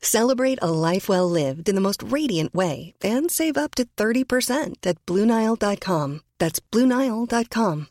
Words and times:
Celebrate 0.00 0.58
a 0.60 0.70
life 0.70 1.08
well 1.08 1.30
lived 1.30 1.68
in 1.68 1.74
the 1.74 1.80
most 1.80 2.02
radiant 2.02 2.54
way 2.54 2.94
and 3.02 3.30
save 3.30 3.56
up 3.56 3.74
to 3.76 3.84
30% 3.96 4.86
at 4.86 5.04
BlueNile.com. 5.06 6.20
That's 6.38 6.60
BlueNile.com. 6.60 7.88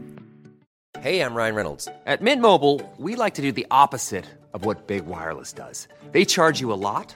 Hey, 0.99 1.21
I'm 1.21 1.33
Ryan 1.33 1.55
Reynolds. 1.55 1.87
At 2.05 2.21
Mint 2.21 2.43
Mobile, 2.43 2.79
we 2.97 3.15
like 3.15 3.33
to 3.33 3.41
do 3.41 3.51
the 3.51 3.65
opposite 3.71 4.25
of 4.53 4.65
what 4.65 4.85
Big 4.85 5.07
Wireless 5.07 5.51
does. 5.51 5.87
They 6.11 6.25
charge 6.25 6.59
you 6.59 6.71
a 6.71 6.77
lot, 6.77 7.15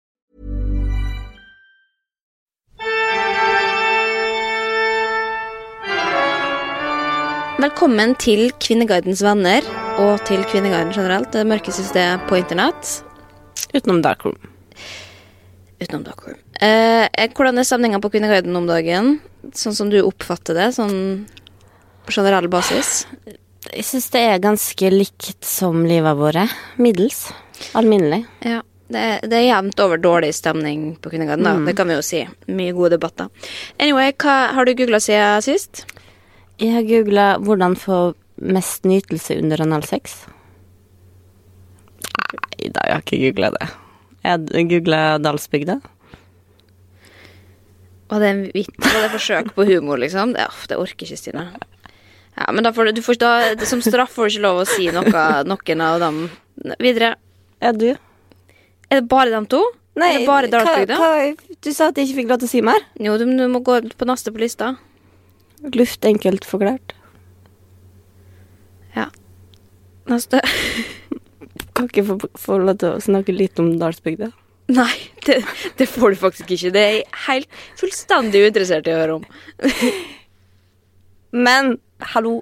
Velkommen 7.61 8.15
til 8.17 8.47
Kvinneguidens 8.57 9.19
venner 9.21 9.65
og 10.01 10.23
til 10.25 10.39
Kvinneguiden 10.49 10.89
generelt. 10.95 11.27
Det 11.29 11.43
mørkeste 11.45 11.83
stedet 11.85 12.23
på 12.25 12.39
internett. 12.39 13.03
Utenom 13.75 13.99
Darkroom. 14.01 14.39
Utenom 15.77 16.01
Darkroom. 16.07 16.39
Eh, 16.57 17.05
eh, 17.05 17.29
hvordan 17.37 17.61
er 17.61 17.67
stemninga 17.67 17.99
på 18.01 18.09
Kvinneguiden 18.15 18.57
om 18.57 18.65
dagen? 18.65 19.11
Sånn 19.53 19.77
som 19.77 19.91
du 19.93 19.99
oppfatter 20.01 20.57
det, 20.57 20.71
sånn 20.79 21.27
på 22.07 22.15
generell 22.17 22.49
basis? 22.49 23.05
Jeg 23.67 23.85
syns 23.91 24.09
det 24.15 24.25
er 24.31 24.41
ganske 24.41 24.93
likt 24.95 25.45
som 25.45 25.85
livet 25.85 26.17
vårt. 26.17 26.57
Middels. 26.81 27.27
Alminnelig. 27.77 28.23
Ja. 28.41 28.63
Det 28.91 29.07
er, 29.07 29.21
det 29.21 29.37
er 29.37 29.49
jevnt 29.51 29.85
over 29.85 30.01
dårlig 30.01 30.33
stemning 30.33 30.95
på 30.97 31.13
Kvinneguiden, 31.13 31.45
da. 31.45 31.59
Det 31.69 31.77
kan 31.77 31.93
vi 31.93 31.99
jo 31.99 32.09
si. 32.09 32.25
Mye 32.49 32.73
gode 32.73 32.95
debatter. 32.97 33.29
Anyway, 33.77 34.17
hva 34.17 34.47
har 34.57 34.65
du 34.65 34.73
googla 34.73 35.03
siden 35.03 35.45
sist? 35.45 35.85
Jeg 36.61 36.73
har 36.75 36.83
googla 36.85 37.25
'hvordan 37.41 37.75
få 37.77 38.13
mest 38.41 38.83
nytelse 38.85 39.37
under 39.41 39.57
analsex'. 39.57 40.27
Nei 42.61 42.69
da, 42.69 42.81
jeg 42.85 42.93
har 42.93 43.01
ikke 43.01 43.21
googla 43.25 43.49
det. 43.57 43.67
Jeg 44.23 44.69
googla 44.69 45.17
Dalsbygda. 45.17 45.79
Var 48.11 48.19
det 48.19 48.29
en 48.29 48.41
vits? 48.53 48.77
Var 48.93 49.01
det 49.07 49.11
forsøk 49.15 49.53
på 49.55 49.65
humor, 49.65 49.97
liksom? 49.97 50.33
Det, 50.35 50.45
det 50.69 50.77
orker 50.77 51.07
ikke 51.07 51.17
Stine. 51.17 51.45
Ja, 52.37 52.51
men 52.51 52.63
da 52.63 52.71
får 52.75 52.85
du, 52.89 52.91
du 52.99 53.01
får, 53.01 53.17
da, 53.21 53.31
Som 53.65 53.81
straff 53.81 54.13
får 54.15 54.27
du 54.29 54.35
ikke 54.35 54.45
lov 54.45 54.61
å 54.61 54.67
si 54.69 54.87
noe, 54.93 55.25
noen 55.47 55.81
av 55.85 55.99
dem. 56.03 56.21
Videre. 56.79 57.15
Ja, 57.61 57.71
du? 57.71 57.89
Er 58.91 58.99
det 59.01 59.07
bare 59.09 59.31
dem 59.31 59.47
to? 59.47 59.61
er 59.95 60.19
det 60.19 60.27
bare 60.27 60.47
Dalsbygda? 60.51 60.97
hva- 60.97 61.57
Du 61.61 61.71
sa 61.73 61.87
at 61.87 61.95
jeg 61.97 62.07
ikke 62.09 62.21
fikk 62.21 62.29
lov 62.29 62.39
til 62.39 62.47
å 62.47 62.51
si 62.51 62.61
mer. 62.61 62.79
Jo, 62.99 63.17
du, 63.17 63.25
du 63.25 63.47
må 63.51 63.63
gå 63.63 63.79
på 63.95 64.05
neste 64.07 64.31
på 64.33 64.39
lista. 64.43 64.75
Luft 65.77 66.05
enkelt 66.05 66.45
forklart. 66.47 66.93
Ja. 68.95 69.07
Neste. 70.09 70.41
Kan 71.77 71.87
ikke 71.87 72.03
få, 72.07 72.15
få 72.39 72.57
lov 72.61 72.79
til 72.81 72.95
å 72.95 73.01
snakke 73.03 73.35
litt 73.35 73.59
om 73.61 73.73
Dalsbygda. 73.79 74.31
Nei, 74.71 74.93
det, 75.27 75.41
det 75.79 75.87
får 75.89 76.13
du 76.13 76.19
faktisk 76.21 76.51
ikke. 76.55 76.71
Det 76.75 76.81
er 76.81 76.93
jeg 76.97 77.07
helt 77.27 77.61
fullstendig 77.79 78.41
uinteressert 78.45 78.87
i 78.87 78.93
å 78.95 78.99
høre 79.01 79.17
om. 79.19 79.25
Men 81.47 81.75
hallo, 82.13 82.37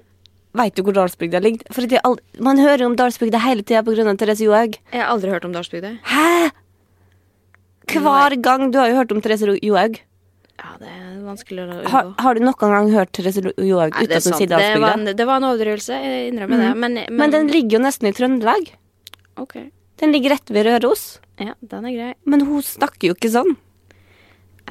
veit 0.56 0.76
du 0.78 0.82
hvor 0.86 0.96
Dalsbygda 0.96 1.40
ligger? 1.42 1.66
For 1.74 1.86
at 1.86 1.94
jeg 1.94 2.02
ald- 2.06 2.22
Man 2.42 2.58
hører 2.62 2.86
om 2.88 2.96
Dalsbygda 2.98 3.40
hele 3.44 3.62
tida 3.66 3.82
pga. 3.86 4.14
Therese 4.18 4.44
Johaug. 4.46 4.78
Jeg 4.92 5.02
har 5.02 5.10
aldri 5.12 5.30
hørt 5.34 5.46
om 5.48 5.54
Dalsbygda. 5.56 5.96
Hæ?! 6.10 6.50
Hver 7.90 8.36
gang 8.42 8.68
du 8.70 8.78
har 8.78 8.90
jo 8.92 9.00
hørt 9.00 9.12
om 9.14 9.20
Therese 9.22 9.56
Johaug. 9.66 9.98
Ja, 10.60 10.74
det 10.76 10.90
er 10.92 11.20
vanskelig 11.24 11.62
å 11.64 11.76
Har, 11.88 12.04
unngå. 12.04 12.20
har 12.20 12.36
du 12.36 12.40
noen 12.44 12.74
gang 12.74 12.90
hørt 12.92 13.12
Therese 13.16 13.40
Johaug 13.40 13.94
Nei, 13.96 14.02
uten 14.04 14.10
det 14.12 14.18
Det 15.16 15.26
var, 15.26 15.38
en, 15.40 15.46
overdrivelse, 15.48 15.96
jeg 16.04 16.26
innrømmer 16.34 16.60
det. 16.60 16.68
Men, 16.76 16.98
men, 17.00 17.16
Men 17.22 17.32
den 17.32 17.48
ligger 17.48 17.78
jo 17.78 17.82
nesten 17.86 18.10
i 18.10 18.12
Trøndelag. 18.12 18.68
Ok. 19.40 19.56
Den 20.02 20.12
ligger 20.12 20.34
rett 20.36 20.52
ved 20.52 20.68
Røros. 20.68 21.18
Ja, 21.40 21.54
den 21.64 21.88
er 21.88 21.96
grei. 21.96 22.10
Men 22.28 22.44
hun 22.44 22.60
snakker 22.64 23.08
jo 23.08 23.16
ikke 23.16 23.32
sånn. 23.32 23.56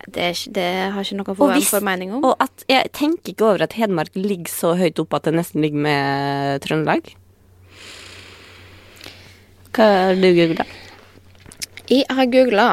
Det, 0.07 0.29
ikke- 0.35 0.53
det 0.55 0.67
har 0.94 1.03
ikke 1.03 1.17
noe 1.17 1.35
for, 1.35 1.51
hvis, 1.57 1.72
formening 1.73 2.13
om. 2.13 2.23
og 2.23 2.35
at 2.39 2.63
jeg 2.69 2.91
tenker 2.94 3.33
ikke 3.33 3.47
over 3.50 3.63
at 3.66 3.73
Hedmark 3.73 4.13
ligger 4.16 4.47
så 4.47 4.75
høyt 4.77 5.00
oppe 5.01 5.17
at 5.17 5.23
det 5.23 5.33
nesten 5.33 5.61
ligger 5.66 5.81
med 5.89 6.61
Trøndelag. 6.61 7.16
Hva 9.73 9.89
har 10.09 10.16
du 10.16 10.29
googla? 10.38 10.66
Jeg 11.89 12.06
har 12.09 12.25
googla 12.29 12.69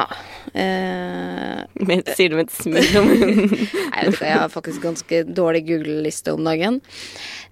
eh, 0.53 1.63
Sier 2.15 2.31
du 2.31 2.37
med 2.39 2.47
et 2.47 2.55
smil 2.55 2.99
om 2.99 3.09
munnen? 3.09 3.55
Nei, 3.93 4.05
jeg 4.11 4.37
har 4.37 4.51
faktisk 4.53 4.83
ganske 4.85 5.23
dårlig 5.27 5.65
Google-liste 5.67 6.35
om 6.35 6.45
dagen. 6.47 6.81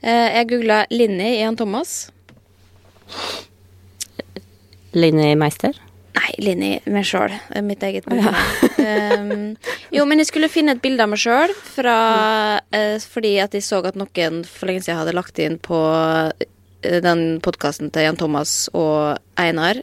Eh, 0.02 0.38
jeg 0.38 0.50
googla 0.54 0.84
Linni 0.94 1.36
Jan 1.40 1.58
Thomas. 1.60 1.98
Linni 4.96 5.34
Meister? 5.40 5.76
Nei, 6.16 6.32
Linni 6.40 6.72
meg 6.90 7.06
sjøl. 7.08 7.34
Mitt 7.66 7.84
eget 7.84 8.08
bilde. 8.08 8.32
um, 8.80 9.56
jo, 9.94 10.06
men 10.08 10.22
jeg 10.22 10.30
skulle 10.30 10.52
finne 10.52 10.76
et 10.76 10.84
bilde 10.84 11.04
av 11.04 11.12
meg 11.12 11.22
sjøl 11.22 11.52
uh, 11.52 12.58
fordi 13.04 13.36
at 13.44 13.56
jeg 13.58 13.66
så 13.66 13.82
at 13.86 14.00
noen 14.00 14.44
for 14.48 14.70
lenge 14.70 14.86
siden 14.86 15.02
hadde 15.02 15.16
lagt 15.18 15.42
inn 15.44 15.60
på 15.60 15.76
uh, 15.76 16.32
den 16.82 17.26
podkasten 17.44 17.92
til 17.92 18.08
Jan 18.08 18.20
Thomas 18.20 18.66
og 18.74 19.20
Einar. 19.42 19.82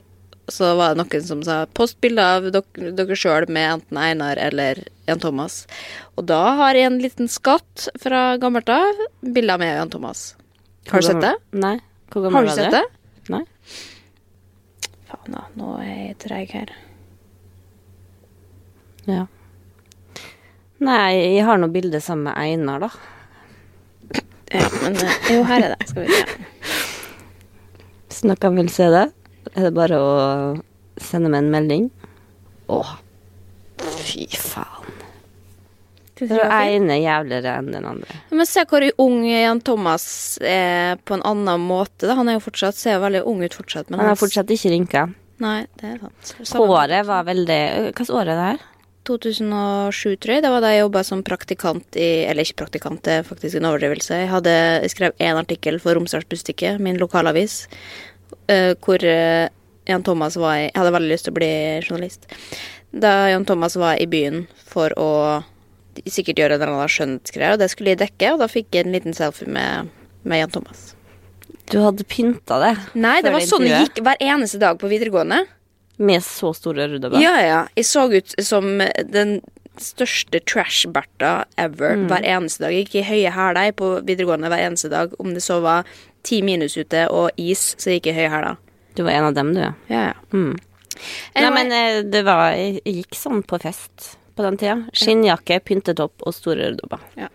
Så 0.50 0.72
var 0.76 0.94
det 0.94 1.04
noen 1.04 1.24
som 1.26 1.42
sa 1.46 1.66
'post 1.66 2.00
bilde 2.00 2.22
av 2.22 2.48
dere, 2.50 2.90
dere 2.98 3.16
sjøl 3.16 3.46
med 3.48 3.68
enten 3.76 3.98
Einar 3.98 4.36
eller 4.36 4.82
Jan 5.06 5.20
Thomas'. 5.22 5.66
Og 6.16 6.26
da 6.26 6.54
har 6.58 6.74
jeg 6.74 6.86
en 6.90 6.98
liten 6.98 7.28
skatt 7.28 7.88
fra 8.00 8.36
gammelt 8.38 8.68
av. 8.68 8.94
bilder 9.22 9.58
med 9.58 9.76
Jan 9.76 9.90
Thomas. 9.90 10.34
Har 10.90 11.00
du 11.00 11.06
sett 11.06 11.20
det? 11.20 11.36
Nei. 11.52 11.78
Hvor 12.10 12.24
Har 12.24 12.30
gammel 12.30 12.44
du 12.44 12.48
var 12.48 12.56
sett 12.56 12.72
det? 12.72 12.84
Nei. 13.30 13.44
Faen, 15.06 15.32
da. 15.32 15.44
Nå 15.56 15.78
er 15.80 16.08
jeg 16.08 16.18
treig 16.18 16.50
her. 16.50 16.74
Ja. 19.06 19.26
Nei, 20.82 21.36
jeg 21.36 21.44
har 21.46 21.58
nå 21.62 21.68
bilde 21.70 22.00
sammen 22.02 22.24
med 22.24 22.36
Einar, 22.36 22.80
da. 22.82 22.90
Ja, 24.52 24.68
men 24.82 24.96
eh, 24.96 25.18
jo, 25.30 25.44
her 25.48 25.62
er 25.62 25.76
det. 25.76 25.88
Skal 25.88 26.04
vi 26.04 26.12
se. 26.12 26.24
Hvis 28.08 28.24
noen 28.28 28.58
vil 28.58 28.68
se 28.68 28.88
det, 28.92 29.06
er 29.54 29.68
det 29.68 29.74
bare 29.76 29.98
å 29.98 30.12
sende 31.02 31.30
meg 31.32 31.44
en 31.44 31.52
melding. 31.54 31.88
Åh, 32.72 32.94
fy 34.02 34.26
faen. 34.38 34.82
Den 36.22 36.38
ene 36.38 37.00
jævligere 37.02 37.56
enn 37.58 37.72
den 37.74 37.86
andre. 37.88 38.18
Men 38.30 38.46
se 38.46 38.62
hvor 38.70 38.84
ung 39.02 39.24
Jan 39.26 39.62
Thomas 39.64 40.04
er 40.38 41.00
på 41.02 41.16
en 41.16 41.24
annen 41.26 41.64
måte. 41.66 42.12
Han 42.14 42.30
er 42.30 42.38
jo 42.38 42.44
fortsatt, 42.44 42.78
ser 42.78 43.00
veldig 43.02 43.24
ung 43.26 43.42
ut 43.42 43.56
fortsatt. 43.56 43.90
Men 43.90 44.02
Han 44.02 44.12
har 44.12 44.20
fortsatt 44.20 44.52
ikke 44.54 44.70
rynka. 44.70 45.06
Nei, 45.42 45.64
det 45.80 45.96
er 45.96 46.04
sant. 46.04 46.52
Håret 46.54 47.08
var 47.08 47.24
veldig 47.26 47.62
Hvilket 47.88 48.12
år 48.14 48.28
er 48.28 48.38
det 48.38 48.44
her? 48.52 48.68
2007, 49.08 50.16
tror 50.22 50.36
jeg. 50.36 50.44
Det 50.44 50.52
var 50.52 50.62
da 50.62 50.70
jeg 50.70 50.84
jobba 50.84 51.02
som 51.06 51.24
praktikant 51.26 51.98
i 51.98 52.10
Eller 52.30 52.46
ikke 52.46 52.60
praktikant, 52.62 53.02
det 53.02 53.16
er 53.18 53.26
faktisk 53.26 53.58
en 53.58 53.66
overdrivelse. 53.72 54.20
Jeg 54.22 54.30
hadde 54.30 54.54
jeg 54.54 54.92
skrev 54.94 55.16
én 55.18 55.40
artikkel 55.40 55.80
for 55.82 55.98
Romsdals 55.98 56.28
Budstikke, 56.30 56.76
min 56.78 57.00
lokalavis, 57.02 57.64
eh, 58.50 58.72
hvor 58.82 59.04
eh, 59.04 59.48
Jan 59.88 60.04
Thomas 60.06 60.36
var 60.38 60.56
i 60.58 60.66
Jeg 60.68 60.78
hadde 60.78 60.94
veldig 60.94 61.12
lyst 61.12 61.26
til 61.28 61.34
å 61.34 61.38
bli 61.38 61.52
journalist. 61.82 62.26
Da 62.92 63.12
Jan 63.32 63.46
Thomas 63.48 63.76
var 63.80 64.00
i 64.00 64.08
byen 64.10 64.46
for 64.68 64.94
å 65.00 65.10
sikkert 66.08 66.40
gjøre 66.40 66.56
en 66.56 66.62
eller 66.62 66.72
annen 66.72 66.92
skjønnhetsgreie, 66.92 67.54
og 67.54 67.60
det 67.60 67.68
skulle 67.72 67.92
jeg 67.92 68.00
dekke, 68.00 68.34
og 68.34 68.42
da 68.42 68.48
fikk 68.48 68.72
jeg 68.72 68.86
en 68.86 68.94
liten 68.94 69.16
selfie 69.16 69.48
med, 69.50 69.90
med 70.24 70.40
Jan 70.40 70.54
Thomas. 70.54 70.92
Du 71.72 71.78
hadde 71.80 72.04
pynta 72.08 72.58
det. 72.62 72.74
Nei, 72.98 73.18
det 73.24 73.32
var 73.32 73.44
sånn 73.48 73.66
det 73.66 73.80
gikk 73.86 74.02
hver 74.04 74.20
eneste 74.24 74.60
dag 74.62 74.80
på 74.80 74.90
videregående. 74.90 75.42
Med 76.02 76.24
så 76.24 76.52
store 76.56 76.88
rudder. 76.90 77.18
Ja, 77.20 77.34
ja. 77.44 77.60
Jeg 77.76 77.86
så 77.88 78.06
ut 78.12 78.32
som 78.42 78.80
den 79.08 79.40
største 79.80 80.40
trash-berta 80.44 81.46
ever 81.60 81.96
hver 82.10 82.24
eneste 82.28 82.64
dag. 82.64 82.74
Jeg 82.74 82.86
gikk 82.86 82.96
i 83.00 83.06
høye 83.08 83.32
hæler 83.32 83.72
på 83.76 83.94
videregående 84.04 84.50
hver 84.52 84.66
eneste 84.66 84.90
dag. 84.92 85.14
Om 85.22 85.32
det 85.36 85.44
så 85.44 85.60
var 85.64 85.88
ti 86.22 86.42
minus 86.42 86.76
ute 86.76 87.06
og 87.10 87.30
is, 87.40 87.74
så 87.78 87.94
gikk 87.94 88.06
jeg 88.10 88.14
i 88.16 88.20
høye 88.22 88.30
hæler. 88.32 88.56
Du 88.96 89.02
var 89.06 89.12
en 89.16 89.24
av 89.30 89.34
dem, 89.34 89.54
du, 89.56 89.60
ja. 89.60 89.72
Ja, 89.88 90.02
ja. 90.12 90.14
Mm. 90.32 90.56
Nei, 91.34 91.50
men 91.50 91.72
eh, 91.72 92.02
det 92.04 92.20
var 92.26 92.52
Jeg 92.52 92.82
gikk 92.84 93.16
sånn 93.16 93.40
på 93.48 93.58
fest 93.62 94.12
på 94.36 94.44
den 94.44 94.58
tida. 94.60 94.76
Skinnjakke, 94.96 95.58
pyntetopp 95.64 96.22
og 96.24 96.34
store 96.36 96.70
rødobber. 96.70 97.00
Ja. 97.18 97.28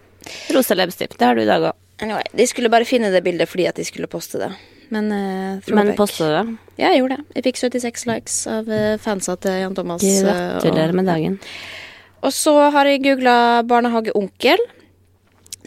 Rosa 0.53 0.75
leppestift. 0.77 1.17
Det 1.19 1.25
har 1.27 1.35
du 1.37 1.41
i 1.43 1.49
dag 1.49 1.61
òg. 1.71 1.75
anyway, 2.01 2.23
de 2.33 2.45
skulle 2.47 2.69
bare 2.69 2.85
finne 2.85 3.09
det 3.11 3.23
bildet 3.25 3.49
fordi 3.49 3.67
at 3.67 3.75
de 3.75 3.83
skulle 3.85 4.07
poste 4.07 4.37
det. 4.41 4.51
Men, 4.89 5.09
uh, 5.11 5.73
Men 5.73 5.95
posta 5.97 6.27
du 6.27 6.33
det? 6.35 6.57
Ja, 6.77 6.91
jeg 6.93 7.01
gjorde 7.01 7.17
det. 7.17 7.25
Jeg 7.35 7.43
fikk 7.49 7.57
76 7.59 8.05
likes 8.07 8.35
av 8.47 8.69
eh, 8.71 8.97
fansa 9.03 9.35
til 9.41 9.57
Jan 9.63 9.75
Thomas. 9.75 10.01
Gratulerer 10.05 10.89
og- 10.93 10.95
med 10.95 11.05
dagen. 11.09 11.39
Og 12.23 12.31
så 12.33 12.53
har 12.71 12.85
jeg 12.85 13.03
googla 13.03 13.63
barnehageonkel. 13.67 14.57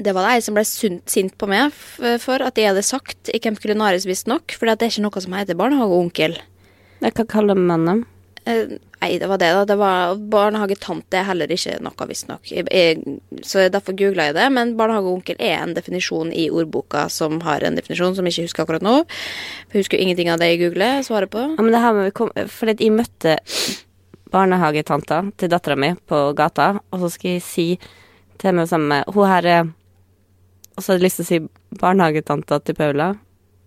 Det 0.00 0.14
var 0.17 0.25
det 0.25 0.37
ei 0.37 0.44
som 0.44 0.56
ble 0.56 0.64
sunt, 0.64 1.05
sint 1.11 1.35
på 1.37 1.49
meg 1.50 1.75
for 2.23 2.41
at 2.41 2.56
jeg 2.56 2.70
hadde 2.70 2.85
sagt 2.87 3.29
i 3.35 3.41
Camp 3.43 3.61
Culinaris 3.61 4.08
visstnok, 4.08 4.56
for 4.56 4.69
det 4.70 4.79
er 4.81 4.93
ikke 4.93 5.05
noe 5.05 5.23
som 5.23 5.37
heter 5.37 5.58
barnehageonkel. 5.58 6.38
Hva 7.00 7.12
kaller 7.12 7.31
kalle 7.35 7.56
man 7.61 7.87
dem. 7.88 8.00
Eh, 8.44 8.79
nei, 9.02 9.19
det 9.19 9.29
var 9.29 9.38
det, 9.38 9.50
da. 9.52 9.64
Det 9.69 9.76
var 9.76 10.17
Barnehagetante 10.32 11.19
er 11.20 11.26
heller 11.29 11.50
ikke 11.52 11.76
noe, 11.85 12.06
visstnok. 12.08 12.49
Så 13.44 13.67
derfor 13.73 13.97
googla 13.99 14.31
jeg 14.31 14.37
det. 14.38 14.47
Men 14.56 14.75
barnehageonkel 14.79 15.41
er 15.41 15.58
en 15.61 15.75
definisjon 15.76 16.32
i 16.32 16.49
ordboka 16.53 17.06
som 17.12 17.41
har 17.44 17.64
en 17.67 17.76
definisjon 17.79 18.17
som 18.17 18.26
jeg 18.26 18.37
ikke 18.37 18.49
husker 18.49 18.64
akkurat 18.64 18.87
nå. 18.87 18.96
Jeg 19.70 19.82
husker 19.82 19.99
jo 19.99 20.06
ingenting 20.06 20.32
av 20.32 20.41
det 20.41 20.53
jeg 20.55 20.62
googler. 20.64 21.05
Svaret 21.06 21.32
på. 21.32 21.44
Ja, 21.53 21.61
men 21.61 21.73
det 21.75 21.85
her 21.85 21.96
må 21.96 22.06
vi 22.08 22.17
komme 22.17 22.46
Fordi 22.50 22.76
jeg 22.88 22.96
møtte 22.96 23.37
barnehagetanta 24.31 25.25
til 25.41 25.50
dattera 25.50 25.76
mi 25.76 25.91
på 26.06 26.31
gata, 26.38 26.76
og 26.94 27.00
så 27.03 27.08
skal 27.11 27.32
jeg 27.35 27.43
si 27.43 27.67
til 28.38 28.55
meg 28.55 28.69
sammen 28.70 28.93
med 28.93 29.11
Hun 29.11 29.26
her 29.26 29.49
er 29.50 29.70
Og 30.81 30.85
så 30.85 30.94
hadde 30.94 31.03
jeg 31.03 31.11
lyst 31.11 31.19
til 31.21 31.27
å 31.27 31.29
si 31.29 31.77
barnehagetanta 31.77 32.56
til 32.65 32.77
Paula. 32.79 33.11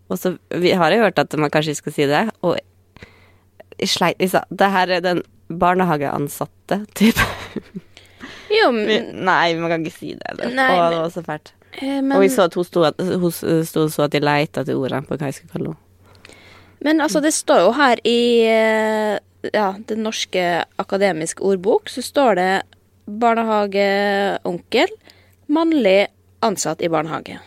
Og 0.10 0.18
så 0.18 0.32
vi 0.50 0.72
har 0.74 0.90
jo 0.90 1.04
hørt 1.04 1.20
at 1.22 1.36
man 1.38 1.52
kanskje 1.54 1.76
skal 1.78 1.94
si 1.94 2.08
det, 2.10 2.24
og 2.42 2.58
jeg 3.78 3.90
sleit 3.90 4.22
Jeg 4.22 4.32
sa 4.32 4.42
det 4.50 4.70
her 4.74 4.90
er 4.98 5.04
den 5.06 5.22
barnehageansatte, 5.54 6.80
typ. 6.98 7.20
Jo, 8.50 8.72
men, 8.78 9.12
nei, 9.28 9.54
man 9.60 9.70
kan 9.70 9.86
ikke 9.86 9.94
si 9.94 10.16
det. 10.18 10.32
det. 10.40 10.50
Nei, 10.58 10.72
og 10.74 10.96
det 10.96 11.04
var 11.04 11.14
så 11.14 11.24
fælt. 11.28 11.54
eh, 11.78 12.00
men, 12.02 12.16
Og 12.18 12.24
vi 12.26 12.32
så 12.34 12.48
at 12.50 12.58
hun 12.58 12.66
sto, 12.66 12.88
hun 12.98 13.36
sto 13.70 13.86
så 13.94 14.08
at 14.08 14.16
de 14.16 14.24
leita 14.24 14.64
etter 14.66 14.80
ordet 14.80 15.04
på 15.06 15.18
hva 15.20 15.30
jeg 15.30 15.38
skulle 15.38 15.54
kalle 15.54 15.76
henne. 15.76 16.40
men 16.82 17.02
altså, 17.02 17.22
det 17.22 17.34
står 17.34 17.62
jo 17.68 17.72
her 17.78 18.02
i 18.04 18.22
eh, 18.50 19.20
ja, 19.54 19.70
Den 19.86 20.02
norske 20.04 20.66
akademiske 20.82 21.46
ordbok, 21.46 21.94
så 21.94 22.02
står 22.02 22.42
det 22.42 22.52
barnehageonkel, 23.06 24.90
mannlig 25.52 26.08
ansatt 26.44 26.84
i 26.84 26.92
barnehage. 26.92 27.40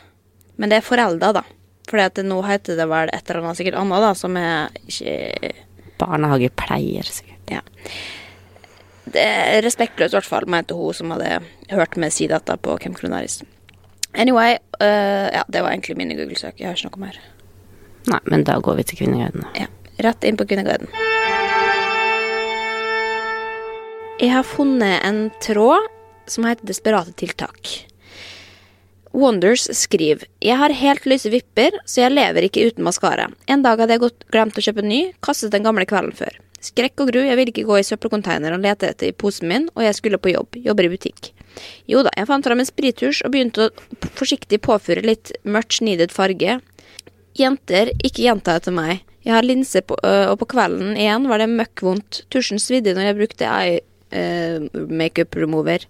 Men 0.57 0.73
det 0.73 0.81
er 0.81 0.87
forelda, 0.87 1.33
da. 1.37 1.45
For 1.87 2.23
nå 2.27 2.41
heter 2.49 2.79
det 2.79 2.89
vel 2.91 3.13
et 3.15 3.31
eller 3.31 3.45
annet 3.45 3.61
sikkert 3.61 3.79
annet, 3.79 4.03
da, 4.03 4.13
som 4.19 4.37
er 4.41 4.79
ikke 4.83 5.53
Barnehagepleier, 5.97 7.07
sikkert. 7.09 7.53
Ja. 7.53 7.63
Det 9.07 9.23
er 9.23 9.63
respektløst, 9.65 10.13
i 10.13 10.19
hvert 10.19 10.29
fall, 10.29 10.49
mente 10.51 10.77
hun 10.77 10.97
som 10.97 11.15
hadde 11.15 11.39
hørt 11.71 11.97
med 11.97 12.13
si 12.13 12.27
dette 12.29 12.57
på 12.61 12.75
Camp 12.83 12.99
Kronaris. 12.99 13.39
Anyway, 14.17 14.59
uh, 14.81 15.29
ja, 15.33 15.45
det 15.49 15.63
var 15.63 15.73
egentlig 15.73 15.97
mine 15.97 16.17
Google-søk. 16.19 16.59
Jeg 16.61 16.69
har 16.69 16.77
ikke 16.77 16.91
noe 16.91 17.05
mer. 17.07 17.21
Nei, 18.11 18.21
men 18.33 18.45
da 18.49 18.59
går 18.63 18.81
vi 18.81 18.87
til 18.91 19.01
Kvinneguiden. 19.01 19.47
Ja, 19.59 19.71
rett 20.09 20.27
inn 20.27 20.39
på 20.41 20.47
Kvinneguiden. 20.49 20.91
Jeg 24.17 24.33
har 24.33 24.47
funnet 24.49 25.05
en 25.05 25.27
tråd 25.45 25.91
som 26.27 26.47
heter 26.49 26.67
Desperate 26.67 27.13
tiltak. 27.21 27.73
Wonders 29.17 29.65
skriver 29.73 30.27
Jeg 30.45 30.59
har 30.61 30.75
helt 30.77 31.07
lyse 31.09 31.31
vipper, 31.33 31.79
så 31.89 32.03
jeg 32.05 32.13
lever 32.13 32.47
ikke 32.47 32.67
uten 32.69 32.85
maskara. 32.85 33.31
En 33.49 33.63
dag 33.65 33.81
hadde 33.81 33.97
jeg 33.97 34.03
gått, 34.03 34.27
glemt 34.35 34.59
å 34.59 34.65
kjøpe 34.67 34.85
ny, 34.85 35.01
kastet 35.25 35.55
den 35.55 35.65
gamle 35.65 35.87
kvelden 35.89 36.13
før. 36.17 36.37
Skrekk 36.61 37.01
og 37.01 37.13
gru, 37.13 37.23
jeg 37.25 37.39
ville 37.39 37.53
ikke 37.53 37.65
gå 37.69 37.79
i 37.81 37.87
søppelkonteiner 37.87 38.53
og 38.53 38.61
lete 38.65 38.91
etter 38.91 39.09
i 39.09 39.17
posen 39.17 39.49
min, 39.49 39.69
og 39.73 39.87
jeg 39.87 39.97
skulle 39.97 40.21
på 40.21 40.35
jobb, 40.35 40.59
jobber 40.61 40.89
i 40.89 40.93
butikk. 40.93 41.31
Jo 41.89 42.03
da, 42.05 42.13
jeg 42.17 42.29
fant 42.29 42.45
fram 42.45 42.61
en 42.61 42.69
sprittusj 42.69 43.23
og 43.25 43.33
begynte 43.33 43.69
å 43.69 44.09
forsiktig 44.19 44.61
påføre 44.67 45.05
litt 45.07 45.33
much 45.49 45.81
needed 45.85 46.13
farge. 46.13 46.59
Jenter, 47.41 47.93
ikke 48.05 48.27
gjenta 48.27 48.59
etter 48.61 48.77
meg. 48.77 49.01
Jeg 49.25 49.35
har 49.35 49.49
linse 49.49 49.81
på, 49.83 49.97
og 49.97 50.37
på 50.43 50.51
kvelden 50.53 50.93
igjen 51.01 51.25
var 51.31 51.41
det 51.41 51.49
møkk 51.51 51.83
vondt. 51.89 52.23
Tusjen 52.33 52.61
svidde 52.63 52.95
når 52.97 53.09
jeg 53.09 53.19
brukte 53.23 53.49
eye 53.49 53.81
øh, 54.13 54.69
makeup 54.93 55.41
remover. 55.41 55.89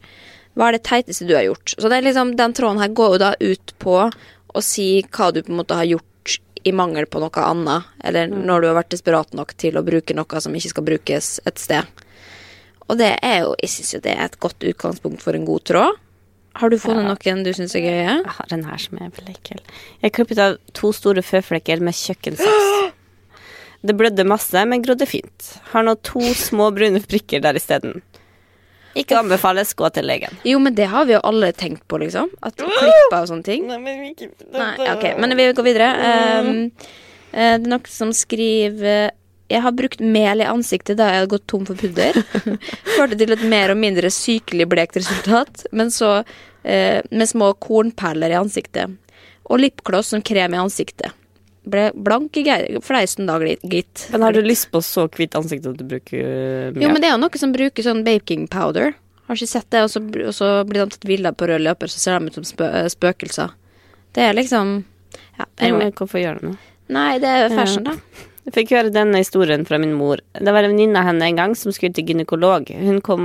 Hva 0.57 0.71
er 0.71 0.79
det 0.79 0.87
teiteste 0.89 1.27
du 1.29 1.35
har 1.37 1.45
gjort? 1.45 1.75
Så 1.77 1.91
det 1.93 2.01
liksom, 2.07 2.33
den 2.39 2.55
tråden 2.57 2.81
her 2.81 2.93
går 2.97 3.17
jo 3.17 3.23
da 3.23 3.33
ut 3.41 3.75
på 3.83 3.97
å 4.57 4.63
si 4.65 5.05
hva 5.13 5.29
du 5.35 5.43
på 5.45 5.53
en 5.53 5.61
måte 5.61 5.77
har 5.77 5.89
gjort 5.89 6.39
i 6.67 6.73
mangel 6.75 7.07
på 7.07 7.21
noe 7.23 7.43
annet, 7.45 7.93
eller 8.03 8.33
når 8.33 8.63
du 8.63 8.69
har 8.71 8.79
vært 8.81 8.95
desperat 8.97 9.37
nok 9.39 9.53
til 9.61 9.77
å 9.79 9.85
bruke 9.87 10.17
noe 10.17 10.41
som 10.43 10.57
ikke 10.57 10.73
skal 10.73 10.87
brukes 10.89 11.29
et 11.47 11.63
sted. 11.63 12.03
Og 12.89 12.99
det 12.99 13.13
er 13.23 13.45
jo, 13.45 13.53
jeg 13.63 13.71
syns 13.75 13.95
jo 13.95 14.03
det 14.03 14.17
er 14.17 14.25
et 14.25 14.41
godt 14.43 14.67
utgangspunkt 14.67 15.23
for 15.23 15.37
en 15.37 15.47
god 15.47 15.67
tråd. 15.71 16.03
Har 16.57 16.73
du 16.73 16.79
funnet 16.81 17.05
noen 17.05 17.45
du 17.45 17.53
syns 17.55 17.77
er 17.77 17.85
gøye? 17.85 18.17
Jeg 18.17 18.35
har 18.39 18.53
en 18.57 18.65
her 18.65 18.81
som 18.81 18.99
er 18.99 19.13
veldig 19.13 19.35
ekkel. 19.35 19.61
Jeg 20.01 20.15
klippet 20.17 20.41
av 20.41 20.57
to 20.75 20.93
store 20.97 21.23
føflekker 21.27 21.85
med 21.85 21.97
kjøkkensaks. 21.99 22.73
Det 23.87 23.95
blødde 23.95 24.25
masse, 24.27 24.63
men 24.67 24.83
grodde 24.83 25.07
fint. 25.07 25.51
Har 25.71 25.85
nå 25.87 25.95
to 26.03 26.23
små 26.35 26.73
brune 26.75 27.03
prikker 27.05 27.45
der 27.45 27.59
isteden. 27.61 28.01
Ikke 28.97 29.19
anbefales, 29.21 29.75
gå 29.77 29.89
til 29.93 30.07
legen. 30.09 30.39
Jo, 30.49 30.61
men 30.63 30.75
det 30.77 30.89
har 30.93 31.07
vi 31.09 31.17
jo 31.17 31.23
alle 31.29 31.53
tenkt 31.57 31.85
på, 31.91 32.01
liksom. 32.01 32.31
At 32.47 32.57
klipper 32.57 33.19
og 33.19 33.29
sånne 33.31 33.47
ting. 33.47 33.67
Nei, 33.69 33.79
men 33.83 34.05
ikke 34.13 34.31
Nei, 34.55 34.73
ok, 34.95 35.07
men 35.21 35.37
vi 35.37 35.51
går 35.57 35.67
videre. 35.67 35.91
Um, 36.47 36.63
det 37.37 37.47
er 37.51 37.63
noen 37.69 37.89
som 37.91 38.13
skriver 38.17 39.11
Jeg 39.51 39.63
har 39.63 39.75
brukt 39.77 40.01
mel 40.01 40.41
i 40.41 40.49
ansiktet 40.49 40.97
da 40.99 41.11
jeg 41.11 41.21
hadde 41.21 41.33
gått 41.35 41.47
tom 41.53 41.67
for 41.69 41.79
pudder. 41.79 42.17
Førte 42.97 43.19
til 43.21 43.35
et 43.37 43.45
mer 43.47 43.75
og 43.75 43.81
mindre 43.83 44.11
sykelig 44.11 44.67
blekt 44.73 44.99
resultat, 44.99 45.67
men 45.77 45.93
så 45.95 46.17
eh, 46.65 47.05
med 47.11 47.31
små 47.31 47.53
kornperler 47.63 48.35
i 48.35 48.41
ansiktet. 48.41 48.97
Og 49.47 49.63
lipgloss 49.63 50.11
som 50.15 50.25
krem 50.27 50.57
i 50.57 50.63
ansiktet. 50.65 51.15
Ble 51.67 51.89
blank 51.95 52.37
i 52.39 52.45
fleisen 52.85 53.27
da, 53.27 53.41
gitt. 53.43 54.07
Men 54.13 54.23
har 54.23 54.37
du 54.37 54.45
lyst 54.45 54.69
på 54.71 54.83
så 54.85 55.09
hvitt 55.11 55.35
ansikt 55.35 55.67
at 55.67 55.81
du 55.81 55.83
bruker 55.89 56.71
mye? 56.71 56.85
Jo, 56.85 56.93
men 56.93 57.03
det 57.03 57.11
er 57.11 57.17
jo 57.17 57.23
noen 57.25 57.43
som 57.43 57.55
bruker 57.55 57.87
sånn 57.87 58.05
baking 58.07 58.47
powder. 58.53 58.95
Har 59.27 59.39
ikke 59.39 59.51
sett 59.51 59.67
det, 59.75 59.83
og 59.83 59.91
så, 59.91 60.03
og 60.03 60.35
så 60.37 60.51
blir 60.69 60.85
de 60.85 60.95
tatt 60.95 61.09
bilder 61.11 61.35
på 61.35 61.49
rød 61.51 61.65
løper, 61.67 61.91
så 61.91 61.99
ser 61.99 62.21
de 62.21 62.31
ut 62.31 62.39
som 62.39 62.47
spø 62.47 62.69
eh, 62.71 62.87
spøkelser. 62.93 63.57
Det 64.15 64.23
er 64.23 64.39
liksom 64.39 64.79
ja, 65.37 65.49
anyway. 65.59 65.91
Hvorfor 65.91 66.23
gjør 66.23 66.39
du 66.39 66.49
det? 66.53 66.57
Nei, 66.95 67.11
det 67.19 67.33
er 67.35 67.51
fashion, 67.51 67.89
da. 67.89 67.97
Jeg 68.47 68.55
fikk 68.55 68.77
høre 68.77 68.93
denne 68.95 69.19
historien 69.19 69.65
fra 69.67 69.81
min 69.83 69.97
mor. 69.99 70.21
Det 70.39 70.53
var 70.55 70.63
en 70.63 70.71
venninne 70.71 71.01
av 71.01 71.09
henne 71.09 71.27
en 71.27 71.39
gang 71.41 71.57
som 71.59 71.75
skulle 71.75 71.97
til 71.97 72.07
gynekolog. 72.07 72.71
Hun 72.71 73.01
kom 73.03 73.25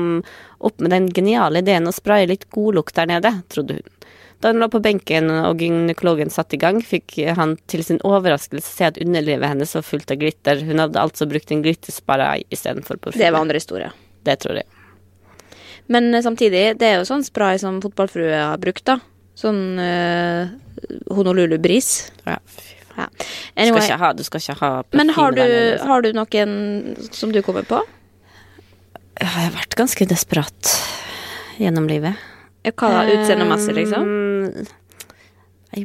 opp 0.57 0.81
med 0.81 0.89
den 0.95 1.12
geniale 1.13 1.62
ideen 1.62 1.86
å 1.86 1.93
spraye 1.93 2.25
litt 2.31 2.48
godlukt 2.50 2.98
der 2.98 3.12
nede, 3.12 3.36
trodde 3.53 3.77
hun. 3.77 4.00
Da 4.41 4.50
hun 4.50 4.62
lå 4.62 4.67
på 4.74 4.81
benken 4.81 5.29
og 5.29 5.62
gynekologen 5.62 6.31
satte 6.33 6.57
i 6.57 6.62
gang, 6.62 6.79
fikk 6.81 7.19
han 7.38 7.55
til 7.69 7.83
sin 7.86 8.01
overraskelse 8.07 8.65
se 8.65 8.88
at 8.89 8.98
underlivet 9.01 9.51
hennes 9.51 9.75
var 9.77 9.86
fullt 9.86 10.13
av 10.13 10.21
glitter. 10.24 10.63
Hun 10.65 10.81
hadde 10.81 11.01
altså 11.01 11.27
brukt 11.29 11.53
en 11.53 11.62
glitterspray 11.62 12.48
istedenfor 12.50 12.98
parfyme. 12.98 13.21
Det 13.21 13.29
var 13.36 13.45
andre 13.45 13.62
historier. 13.62 13.93
Det 14.25 14.39
tror 14.41 14.62
jeg. 14.63 14.69
Men 15.93 16.10
eh, 16.13 16.24
samtidig, 16.25 16.65
det 16.81 16.89
er 16.89 17.00
jo 17.00 17.07
sånn 17.10 17.25
spray 17.25 17.62
som 17.62 17.77
fotballfrue 17.83 18.33
har 18.33 18.60
brukt, 18.62 18.86
da. 18.89 18.98
Sånn 19.38 19.79
uh, 19.79 20.50
Honolulu 21.13 21.57
Bris. 21.62 22.12
Ja, 22.25 22.38
fy. 22.45 22.77
Ja. 22.98 23.07
Du 23.55 23.69
skal 23.71 23.86
ikke 23.86 24.00
ha, 24.01 24.10
du 24.13 24.24
skal 24.27 24.41
ikke 24.43 24.55
ha 24.60 24.69
men 25.00 25.13
har 25.15 25.31
du, 25.31 25.45
har 25.88 26.03
du 26.03 26.10
noen 26.12 26.98
som 27.15 27.31
du 27.31 27.39
kommer 27.45 27.63
på? 27.63 27.79
Jeg 29.15 29.29
har 29.31 29.53
vært 29.55 29.77
ganske 29.79 30.07
desperat 30.12 30.74
gjennom 31.62 31.88
livet. 31.88 32.19
Hva 32.63 32.89
da, 32.94 33.03
utseendemessig, 33.10 33.74
liksom? 33.80 34.03
Mm, 34.06 34.68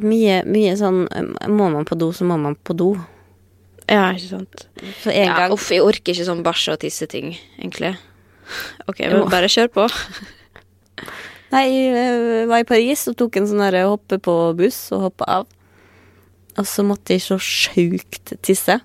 Mye, 0.03 0.41
mye 0.43 0.73
sånn 0.75 1.05
eh, 1.15 1.47
Må 1.47 1.69
man 1.71 1.85
på 1.87 1.95
do, 1.95 2.09
så 2.11 2.25
må 2.27 2.35
man 2.41 2.57
på 2.59 2.75
do. 2.77 2.89
Ja, 3.87 4.09
ikke 4.11 4.27
sant. 4.33 4.65
For 4.99 5.13
en 5.15 5.29
Ja, 5.29 5.37
gang 5.39 5.53
uff, 5.55 5.69
jeg 5.71 5.79
orker 5.85 6.11
ikke 6.11 6.25
sånn 6.27 6.43
bæsje- 6.43 6.73
og 6.75 6.81
tisseting, 6.83 7.37
egentlig. 7.57 7.93
Ok, 8.87 8.99
men 9.07 9.29
bare 9.31 9.47
kjør 9.51 9.69
på. 9.71 9.85
Nei, 11.53 11.63
jeg 11.71 12.47
var 12.49 12.59
i 12.59 12.67
Paris 12.67 13.05
og 13.07 13.15
tok 13.21 13.37
en 13.39 13.47
sånn 13.47 13.63
derre 13.63 13.85
hoppe 13.87 14.19
på 14.19 14.35
buss 14.59 14.81
og 14.91 15.05
hoppe 15.07 15.27
av. 15.37 15.47
Og 16.59 16.67
så 16.67 16.83
måtte 16.83 17.15
jeg 17.15 17.23
så 17.23 17.37
sjukt 17.39 18.33
tisse. 18.43 18.79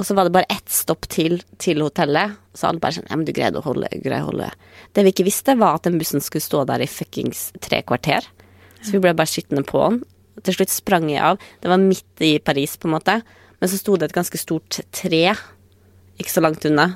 Og 0.00 0.06
så 0.08 0.14
var 0.16 0.24
det 0.26 0.32
bare 0.32 0.48
ett 0.48 0.70
stopp 0.72 1.04
til 1.12 1.42
til 1.60 1.82
hotellet. 1.84 2.38
Så 2.56 2.70
alle 2.70 2.80
bare 2.80 2.96
sånn 2.96 3.08
Ja, 3.10 3.18
men 3.20 3.26
du 3.28 3.34
greide 3.36 3.60
å 3.60 3.64
holde, 3.66 3.90
greide 4.00 4.22
å 4.24 4.30
holde. 4.30 4.48
Det 4.96 5.04
vi 5.04 5.12
ikke 5.12 5.26
visste, 5.28 5.58
var 5.60 5.76
at 5.76 5.84
den 5.84 5.98
bussen 6.00 6.24
skulle 6.24 6.44
stå 6.44 6.64
der 6.70 6.80
i 6.80 6.88
fuckings 6.88 7.50
tre 7.60 7.82
kvarter. 7.84 8.24
Så 8.80 8.94
vi 8.96 9.02
ble 9.04 9.12
bare 9.12 9.28
sittende 9.28 9.62
på 9.68 9.82
den. 9.84 10.00
Til 10.40 10.56
slutt 10.56 10.72
sprang 10.72 11.10
jeg 11.12 11.20
av. 11.20 11.40
Det 11.60 11.68
var 11.68 11.82
midt 11.82 12.24
i 12.24 12.38
Paris, 12.40 12.78
på 12.80 12.88
en 12.88 12.94
måte. 12.96 13.18
Men 13.60 13.68
så 13.68 13.76
sto 13.76 13.98
det 14.00 14.08
et 14.08 14.16
ganske 14.16 14.40
stort 14.40 14.80
tre 14.96 15.24
ikke 16.20 16.32
så 16.32 16.42
langt 16.44 16.64
unna. 16.68 16.94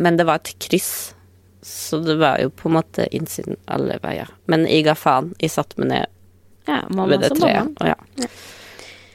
Men 0.00 0.16
det 0.16 0.26
var 0.28 0.40
et 0.40 0.54
kryss. 0.60 1.12
Så 1.64 2.00
det 2.04 2.16
var 2.20 2.40
jo 2.40 2.48
på 2.56 2.70
en 2.70 2.78
måte 2.78 3.04
innsiden 3.12 3.58
alle 3.68 3.98
veier. 4.00 4.30
Men 4.48 4.64
jeg 4.68 4.86
ga 4.88 4.96
faen. 4.96 5.34
Jeg 5.40 5.52
satte 5.52 5.80
meg 5.80 5.92
ned 5.92 6.16
Ja, 6.68 6.80
ved 6.88 7.20
det 7.20 7.34
treet. 7.36 7.68
Og, 7.68 7.84
Og, 7.84 7.88
ja. 7.88 8.30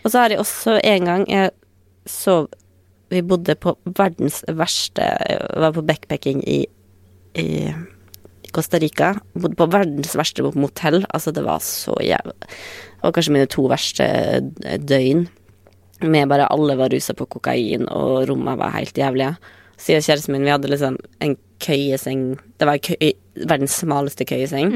og 0.04 0.12
så 0.12 0.20
har 0.22 0.34
jeg 0.34 0.42
også 0.42 0.80
en 0.84 1.06
gang 1.06 1.26
Jeg 1.30 1.52
sov 2.10 2.50
Vi 3.14 3.22
bodde 3.22 3.56
på 3.62 3.76
verdens 3.86 4.42
verste 4.48 5.06
var 5.54 5.76
på 5.76 5.84
backpacking 5.86 6.42
i, 6.50 6.64
i 7.38 7.50
Costa 8.56 8.80
Rica. 8.82 9.14
Bodde 9.36 9.58
på 9.60 9.70
verdens 9.72 10.16
verste 10.18 10.46
motell. 10.56 11.04
Altså, 11.14 11.34
det 11.36 11.44
var 11.46 11.62
så 11.64 11.96
jævlig 12.02 12.38
Det 12.42 13.04
var 13.04 13.16
kanskje 13.18 13.36
mine 13.36 13.50
to 13.52 13.68
verste 13.70 14.08
døgn. 14.82 15.28
Med 16.04 16.30
bare 16.30 16.50
alle 16.52 16.76
var 16.76 16.92
rusa 16.92 17.14
på 17.16 17.28
kokain, 17.38 17.86
og 17.88 18.26
rommene 18.30 18.58
var 18.60 18.76
helt 18.76 18.98
jævlige. 18.98 19.36
Siden 19.80 20.04
kjæresten 20.04 20.34
min, 20.34 20.44
vi 20.48 20.52
hadde 20.54 20.72
liksom 20.72 20.98
en 21.24 21.36
køyeseng 21.60 22.38
Det 22.60 22.68
var 22.68 22.80
køy, 22.84 23.12
verdens 23.36 23.78
smaleste 23.82 24.26
køyeseng. 24.28 24.72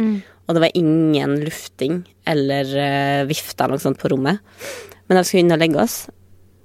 Og 0.47 0.55
det 0.55 0.61
var 0.63 0.71
ingen 0.75 1.37
lufting 1.45 2.01
eller 2.27 2.65
uh, 2.65 3.27
vifte 3.29 3.63
eller 3.63 3.77
noe 3.77 3.83
sånt 3.83 3.99
på 4.01 4.09
rommet. 4.09 4.39
Men 5.07 5.17
da 5.17 5.21
vi 5.21 5.29
skulle 5.29 5.43
inn 5.45 5.53
og 5.53 5.61
legge 5.61 5.81
oss, 5.81 5.97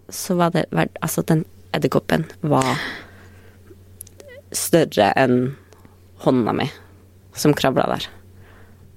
så 0.09 0.37
var 0.39 0.55
det 0.55 0.65
verdt, 0.73 0.97
Altså, 1.05 1.23
den 1.23 1.45
edderkoppen 1.75 2.27
var 2.47 2.77
større 4.55 5.11
enn 5.19 5.55
hånda 6.25 6.55
mi 6.57 6.69
som 7.35 7.55
kravla 7.57 7.87
der. 7.91 8.07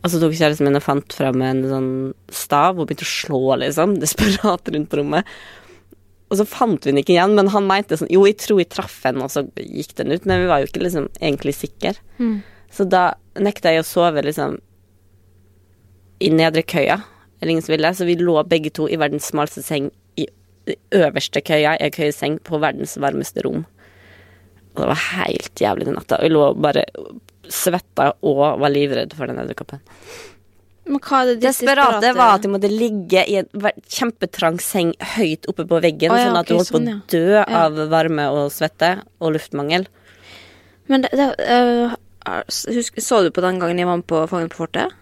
Og 0.06 0.12
så 0.14 0.20
tok 0.22 0.36
kjæresten 0.38 0.68
min 0.68 0.78
og 0.78 0.86
fant 0.86 1.16
fram 1.18 1.42
en 1.44 1.64
sånn 1.68 1.90
stav 2.32 2.78
og 2.78 2.88
begynte 2.88 3.08
å 3.08 3.10
slå, 3.10 3.42
liksom, 3.64 3.98
desperat 4.04 4.70
rundt 4.74 4.92
på 4.92 5.02
rommet. 5.02 5.28
Og 6.30 6.38
så 6.40 6.46
fant 6.48 6.84
vi 6.84 6.92
den 6.92 7.02
ikke 7.02 7.16
igjen, 7.16 7.34
men 7.40 7.50
han 7.54 7.68
mente 7.70 7.98
sånn 7.98 8.12
Jo, 8.12 8.26
jeg 8.28 8.38
tror 8.44 8.62
jeg 8.62 8.70
traff 8.74 9.00
henne, 9.08 9.24
og 9.24 9.32
så 9.32 9.46
gikk 9.56 9.96
den 10.00 10.12
ut. 10.12 10.26
Men 10.28 10.44
vi 10.44 10.50
var 10.52 10.62
jo 10.62 10.70
ikke 10.70 10.84
liksom 10.84 11.10
egentlig 11.18 11.56
sikre. 11.58 11.96
Så 12.72 12.84
da 12.84 13.14
nekta 13.40 13.72
jeg 13.74 13.84
å 13.84 13.88
sove 13.88 14.22
liksom 14.28 14.58
i 16.20 16.30
nedre 16.34 16.66
køya. 16.68 17.00
Eller 17.40 17.54
ingen 17.54 17.64
som 17.64 17.74
ville. 17.74 17.94
Så 17.96 18.06
vi 18.10 18.18
lå 18.20 18.36
begge 18.50 18.74
to 18.76 18.90
i 18.92 19.00
verdens 19.00 19.30
smaleste 19.32 19.64
seng 19.66 19.90
øverste 20.96 21.42
køya, 21.46 21.76
i 21.78 21.88
ei 21.88 21.94
køyeseng, 21.94 22.40
på 22.44 22.60
verdens 22.62 22.98
varmeste 23.02 23.44
rom. 23.46 23.66
Og 24.76 24.84
det 24.84 24.90
var 24.92 25.04
helt 25.18 25.62
jævlig 25.64 25.88
den 25.88 25.98
natta. 25.98 26.20
Jeg 26.22 26.34
lå 26.36 26.52
bare 26.62 26.86
svetta 27.50 28.12
og 28.28 28.60
var 28.62 28.74
livredd 28.74 29.16
for 29.18 29.30
den 29.30 29.40
edderkoppen. 29.42 29.82
Men 30.88 31.02
hva 31.04 31.22
er 31.24 31.34
det 31.34 31.42
Desperate 31.44 32.12
var 32.16 32.38
at 32.38 32.46
jeg 32.46 32.52
måtte 32.54 32.70
ligge 32.72 33.24
i 33.28 33.40
en 33.42 33.48
kjempetrang 33.92 34.60
seng 34.64 34.94
høyt 35.18 35.48
oppe 35.52 35.66
på 35.68 35.82
veggen, 35.84 36.14
Å 36.14 36.20
ja, 36.20 36.30
sånn 36.30 36.40
at 36.40 36.48
ok, 36.48 36.50
du 36.50 36.56
holdt 36.56 36.72
på 36.72 36.80
sånn, 36.80 36.88
å 36.88 36.94
ja. 36.94 37.00
dø 37.12 37.26
Ja. 37.36 37.64
av 37.66 37.82
varme 37.92 38.28
og 38.32 38.52
svette 38.56 38.92
og 39.20 39.34
luftmangel. 39.36 39.88
Men 40.88 41.04
det, 41.04 41.12
det, 41.20 41.28
uh, 41.44 41.98
husk, 42.72 43.02
så 43.04 43.20
du 43.26 43.34
på 43.36 43.44
den 43.44 43.60
gangen 43.60 43.82
jeg 43.82 43.90
var 43.90 44.00
med 44.00 44.08
på 44.08 44.24
Fangen 44.32 44.52
på 44.54 44.64
fortet? 44.64 44.96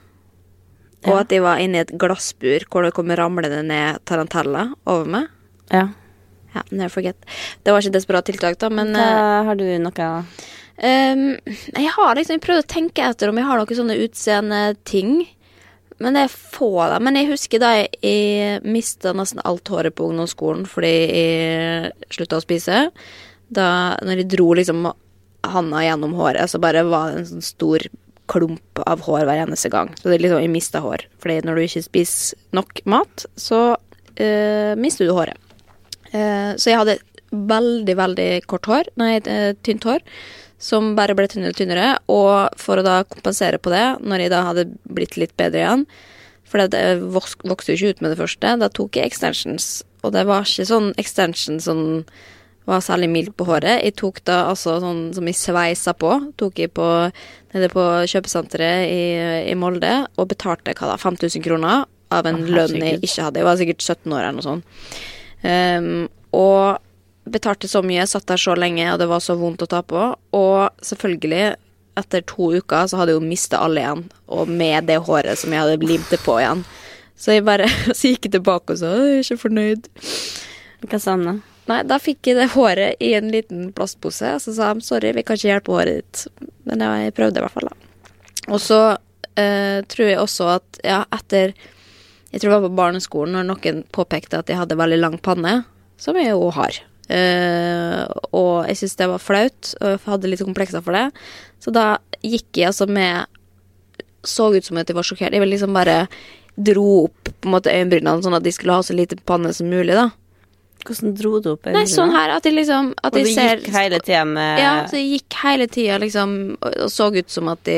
Og 1.06 1.20
at 1.20 1.30
jeg 1.30 1.44
var 1.46 1.62
inne 1.62 1.78
i 1.78 1.84
et 1.84 1.94
glassbur 2.02 2.66
hvor 2.72 2.82
det 2.82 2.96
kom 2.98 3.12
ramlende 3.14 3.62
ned 3.62 4.02
taranteller 4.10 4.74
over 4.90 5.06
meg? 5.06 5.28
Ja. 5.72 5.88
Ja, 6.56 6.62
never 6.70 6.90
forget. 6.90 7.18
Det 7.64 7.74
var 7.74 7.84
ikke 7.84 7.92
et 7.92 7.98
desperat 7.98 8.28
tiltak, 8.30 8.60
da, 8.62 8.70
men 8.72 8.94
Hva, 8.96 9.06
øh, 9.06 9.48
har 9.50 9.58
du 9.60 9.66
noe 9.84 10.10
um, 10.16 11.24
jeg 11.76 11.92
har 11.98 12.16
liksom 12.16 12.38
jeg 12.38 12.44
prøvd 12.46 12.64
å 12.64 12.72
tenke 12.72 13.04
etter 13.04 13.32
om 13.32 13.40
jeg 13.40 13.48
har 13.50 13.60
noen 13.60 13.80
sånne 13.82 13.98
utseendeting. 14.06 15.18
Men 16.04 16.16
det 16.16 16.26
er 16.26 16.32
få 16.32 16.70
av 16.84 16.96
dem. 16.96 17.06
Men 17.08 17.20
jeg 17.20 17.30
husker 17.32 17.62
da 17.64 17.72
jeg, 17.78 17.92
jeg 18.04 18.64
mista 18.68 19.14
nesten 19.16 19.44
alt 19.48 19.68
håret 19.72 19.96
på 19.96 20.10
ungdomsskolen 20.10 20.66
fordi 20.68 20.92
jeg 20.92 21.94
slutta 22.12 22.40
å 22.40 22.44
spise. 22.44 22.82
Da 23.48 23.70
når 24.04 24.24
jeg 24.24 24.32
dro 24.36 24.50
liksom 24.58 24.90
handa 25.46 25.84
gjennom 25.86 26.16
håret, 26.18 26.50
så 26.52 26.60
bare 26.60 26.84
var 26.88 27.14
det 27.14 27.22
en 27.22 27.32
sånn 27.36 27.46
stor 27.46 27.86
klump 28.32 28.82
av 28.90 29.04
hår 29.06 29.28
hver 29.28 29.44
eneste 29.44 29.70
gang. 29.72 29.92
Så 30.00 30.10
det 30.10 30.18
er 30.18 30.26
liksom, 30.26 30.42
jeg 30.42 30.54
mista 30.54 30.82
hår. 30.84 31.06
Fordi 31.22 31.42
når 31.46 31.58
du 31.58 31.66
ikke 31.68 31.86
spiser 31.86 32.40
nok 32.58 32.82
mat, 32.90 33.28
så 33.40 33.62
uh, 33.76 34.74
mister 34.82 35.08
du 35.08 35.14
håret. 35.16 35.40
Eh, 36.16 36.52
så 36.56 36.72
jeg 36.72 36.82
hadde 36.82 37.00
veldig, 37.36 37.96
veldig 38.00 38.30
kort 38.50 38.70
hår, 38.70 38.90
nei, 39.02 39.16
eh, 39.20 39.52
tynt 39.66 39.86
hår, 39.88 40.04
som 40.62 40.94
bare 40.96 41.16
ble 41.18 41.28
tynnere 41.28 41.52
og 41.54 41.60
tynnere. 41.60 41.88
Og 42.12 42.60
for 42.62 42.80
å 42.80 42.86
da 42.86 43.02
kompensere 43.04 43.60
på 43.60 43.74
det, 43.74 43.86
når 44.02 44.26
jeg 44.26 44.34
da 44.34 44.44
hadde 44.50 44.70
blitt 44.88 45.18
litt 45.20 45.36
bedre 45.38 45.64
igjen 45.64 45.88
For 46.46 46.62
det 46.70 47.02
vokste 47.02 47.74
jo 47.74 47.76
ikke 47.76 47.90
ut 47.90 48.02
med 48.06 48.12
det 48.14 48.20
første, 48.20 48.52
da 48.62 48.68
tok 48.70 48.96
jeg 48.96 49.10
extensions. 49.10 49.84
Og 50.06 50.14
det 50.14 50.28
var 50.30 50.46
ikke 50.46 50.68
sånn 50.70 50.92
extension 51.02 51.58
som 51.60 51.80
var 52.70 52.84
særlig 52.86 53.10
mild 53.10 53.32
på 53.36 53.48
håret. 53.50 53.82
Jeg 53.82 53.96
tok 53.98 54.22
da 54.30 54.44
altså 54.52 54.78
sånn 54.80 55.10
som 55.18 55.26
jeg 55.26 55.38
sveisa 55.40 55.96
på, 55.98 56.14
tok 56.38 56.62
jeg 56.62 56.72
på 56.78 56.86
nede 57.56 57.70
på 57.74 57.84
kjøpesenteret 58.14 58.86
i, 58.88 59.04
i 59.52 59.58
Molde, 59.58 60.06
og 60.16 60.30
betalte 60.32 60.78
hva 60.78 60.94
da, 60.94 61.00
5000 61.02 61.44
kroner 61.46 61.86
av 62.14 62.30
en 62.30 62.42
lønn 62.46 62.78
jeg 62.78 63.02
ikke 63.02 63.26
hadde. 63.26 63.42
Jeg 63.42 63.50
var 63.50 63.60
sikkert 63.60 63.86
17 63.86 64.14
år 64.14 64.22
eller 64.22 64.38
noe 64.38 64.46
sånt. 64.46 64.82
Ehm, 65.46 66.08
og 66.36 66.82
betalte 67.26 67.70
så 67.70 67.82
mye, 67.86 68.06
satt 68.08 68.28
der 68.30 68.42
så 68.42 68.56
lenge, 68.58 68.88
og 68.92 69.00
det 69.02 69.10
var 69.10 69.24
så 69.24 69.38
vondt 69.40 69.64
å 69.66 69.70
ta 69.70 69.82
på. 69.86 70.08
Og 70.38 70.86
selvfølgelig, 70.86 71.56
etter 72.00 72.26
to 72.28 72.52
uker, 72.58 72.90
så 72.90 73.00
hadde 73.00 73.14
jeg 73.14 73.22
jo 73.22 73.30
mista 73.30 73.62
alle 73.64 73.84
igjen. 73.84 74.06
Og 74.36 74.52
med 74.52 74.90
det 74.90 75.00
håret 75.08 75.42
som 75.42 75.54
jeg 75.54 75.64
hadde 75.64 75.90
limt 75.90 76.12
det 76.12 76.22
på 76.26 76.38
igjen. 76.42 76.66
Så 77.16 77.38
jeg 77.38 77.46
bare 77.48 77.70
så 77.98 78.12
gikk 78.12 78.28
jeg 78.28 78.38
tilbake 78.38 78.76
og 78.76 78.82
sa 78.82 78.94
jeg 79.00 79.20
er 79.20 79.24
ikke 79.24 79.44
fornøyd. 79.46 79.92
Hva 80.86 81.02
sa 81.02 81.16
han 81.16 81.30
da? 81.30 81.36
Nei, 81.66 81.80
da 81.90 81.98
fikk 81.98 82.30
jeg 82.30 82.38
det 82.38 82.52
håret 82.54 83.00
i 83.02 83.16
en 83.18 83.32
liten 83.34 83.72
plastpose, 83.74 84.36
og 84.36 84.44
så 84.44 84.52
sa 84.54 84.68
de 84.76 84.86
sorry, 84.86 85.16
vi 85.18 85.24
kan 85.26 85.40
ikke 85.40 85.50
hjelpe 85.50 85.74
håret 85.74 86.04
ditt. 86.04 86.44
Men 86.70 86.84
jeg 86.86 87.16
prøvde 87.18 87.42
i 87.42 87.46
hvert 87.46 87.56
fall, 87.56 87.72
da. 87.72 88.12
Og 88.54 88.62
så 88.62 88.82
eh, 89.42 89.80
tror 89.90 90.12
jeg 90.12 90.20
også 90.22 90.52
at 90.60 90.80
ja, 90.86 91.00
etter 91.16 91.56
Jeg 92.36 92.44
tror 92.44 92.52
det 92.52 92.58
var 92.60 92.68
på 92.68 92.76
barneskolen 92.76 93.38
når 93.38 93.46
noen 93.48 93.78
påpekte 93.96 94.42
at 94.42 94.50
jeg 94.52 94.60
hadde 94.60 94.76
veldig 94.76 94.98
lang 95.00 95.14
panne, 95.24 95.62
som 95.96 96.18
jeg 96.20 96.34
jo 96.34 96.50
har. 96.52 96.82
Uh, 97.08 98.04
og 98.36 98.66
jeg 98.68 98.82
syntes 98.82 98.98
det 99.00 99.08
var 99.08 99.22
flaut, 99.24 99.70
og 99.80 99.94
jeg 99.94 100.02
hadde 100.04 100.32
litt 100.32 100.44
komplekser 100.44 100.84
for 100.84 100.98
det. 100.98 101.06
Så 101.64 101.72
da 101.72 101.86
gikk 102.20 102.60
jeg 102.60 102.74
altså 102.74 102.90
med 102.90 103.32
Så 104.26 104.50
ut 104.52 104.66
som 104.66 104.78
at 104.82 104.90
jeg 104.90 104.98
var 104.98 105.06
sjokkert. 105.06 105.32
Jeg 105.38 105.40
ville 105.40 105.54
liksom 105.54 105.76
bare 105.78 106.08
dro 106.58 107.06
opp 107.06 107.30
på 107.30 107.48
en 107.48 107.54
måte 107.54 107.70
øyenbrynene 107.70 108.26
sånn 108.26 108.36
at 108.36 108.44
de 108.44 108.52
skulle 108.56 108.74
ha 108.74 108.84
så 108.84 108.96
lite 108.98 109.20
panne 109.22 109.52
som 109.54 109.70
mulig, 109.70 109.94
da. 109.94 110.10
Hvordan 110.86 111.14
dro 111.18 111.38
du 111.40 111.52
opp 111.54 111.70
Nei, 111.72 111.86
sånn 111.90 112.12
her 112.14 112.36
at 112.36 112.46
jeg 112.46 112.54
liksom 112.60 112.92
At 113.02 113.16
Og 113.16 113.22
jeg 113.22 113.30
du 113.30 113.34
ser 113.34 113.62
gikk 113.62 113.74
hele 113.74 114.00
tida 114.04 114.26
med 114.30 114.60
Ja, 114.62 114.74
så 114.90 115.00
jeg 115.00 115.16
gikk 115.16 115.38
hele 115.42 115.66
tida 115.72 115.96
liksom 116.04 116.36
og 116.60 116.92
så 116.94 117.08
ut 117.16 117.32
som 117.32 117.50
at 117.50 117.64
de 117.66 117.78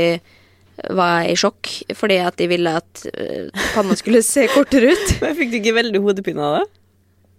var 0.93 1.23
jeg 1.25 1.31
i 1.33 1.39
sjokk 1.41 1.69
fordi 1.97 2.17
at 2.21 2.35
de 2.37 2.47
ville 2.51 2.73
at 2.79 3.05
eh, 3.13 3.47
panna 3.73 3.95
skulle 3.97 4.21
se 4.25 4.47
kortere 4.53 4.91
ut. 4.93 5.15
Men 5.23 5.35
Fikk 5.39 5.51
du 5.55 5.57
ikke 5.61 5.73
veldig 5.79 6.01
hodepine 6.03 6.43
av 6.43 6.59
det? 6.59 6.65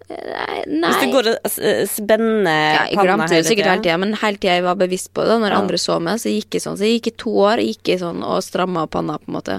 Nei, 0.09 0.62
nei. 0.73 0.88
Hvis 0.88 1.02
du 1.04 1.11
går 1.12 1.26
og 1.35 1.49
s- 1.50 1.90
spenner 1.99 2.71
Ja, 2.75 2.85
jeg 2.88 2.97
glemte 3.04 3.28
det 3.35 3.42
sikkert 3.45 3.66
hele 3.68 3.83
tida, 3.85 3.97
men 4.00 4.14
hele 4.16 4.38
tida 4.40 4.54
jeg 4.57 4.64
var 4.64 4.78
bevisst 4.80 5.11
på 5.12 5.26
det. 5.28 5.35
Når 5.42 5.52
Ja. 5.52 5.59
andre 5.61 5.76
så 5.83 5.99
meg, 6.00 6.16
så 6.23 6.33
gikk 6.33 6.57
jeg 6.57 6.62
sånn. 6.64 6.78
Så 6.80 6.87
jeg 6.88 6.95
gikk 7.02 7.11
i 7.12 7.16
to 7.21 7.35
år 7.45 7.61
gikk 7.61 7.90
jeg 7.92 8.00
sånn 8.00 8.23
og 8.25 8.40
stramma 8.47 8.87
panna, 8.88 9.18
på 9.21 9.28
en 9.28 9.37
måte. 9.37 9.59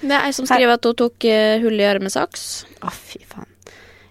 Det 0.00 0.10
er 0.16 0.24
ei 0.24 0.32
som 0.32 0.46
skriver 0.48 0.72
at 0.78 0.88
hun 0.88 0.96
tok 0.96 1.24
eh, 1.28 1.58
hull 1.60 1.76
i 1.76 1.84
øret 1.84 2.00
med 2.00 2.14
saks. 2.14 2.64
Å, 2.80 2.88
fy 2.90 3.20
faen. 3.28 3.44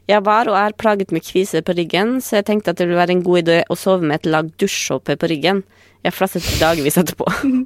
Jeg 0.09 0.21
var 0.25 0.45
og 0.49 0.55
er 0.61 0.77
plaget 0.77 1.11
med 1.11 1.25
kviser 1.25 1.65
på 1.65 1.73
ryggen, 1.73 2.19
så 2.21 2.37
jeg 2.37 2.45
tenkte 2.45 2.69
at 2.69 2.77
det 2.77 2.85
ville 2.87 2.97
være 3.01 3.17
en 3.17 3.23
god 3.25 3.41
idé 3.41 3.57
å 3.69 3.75
sove 3.77 4.05
med 4.05 4.19
et 4.21 4.29
lag 4.29 4.45
dusjsåpe 4.61 5.17
på 5.17 5.29
ryggen. 5.33 5.63
Jeg 6.05 6.13
flasset 6.13 6.45
dagevis 6.61 7.01
etterpå. 7.01 7.25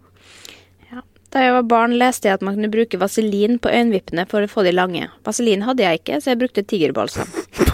Da 1.33 1.41
jeg 1.41 1.53
var 1.55 1.65
barn, 1.65 1.95
leste 1.97 2.29
jeg 2.29 2.37
at 2.37 2.43
man 2.45 2.53
kunne 2.53 2.69
bruke 2.69 2.99
vaselin 3.01 3.57
på 3.61 3.71
øyenvippene 3.73 4.27
for 4.29 4.45
å 4.45 4.49
få 4.51 4.65
de 4.67 4.73
lange. 4.75 5.07
Vaselin 5.25 5.65
hadde 5.65 5.81
jeg 5.81 6.03
ikke, 6.03 6.19
så 6.21 6.33
jeg 6.33 6.43
brukte 6.43 6.65
tigerbalsam. 6.69 7.29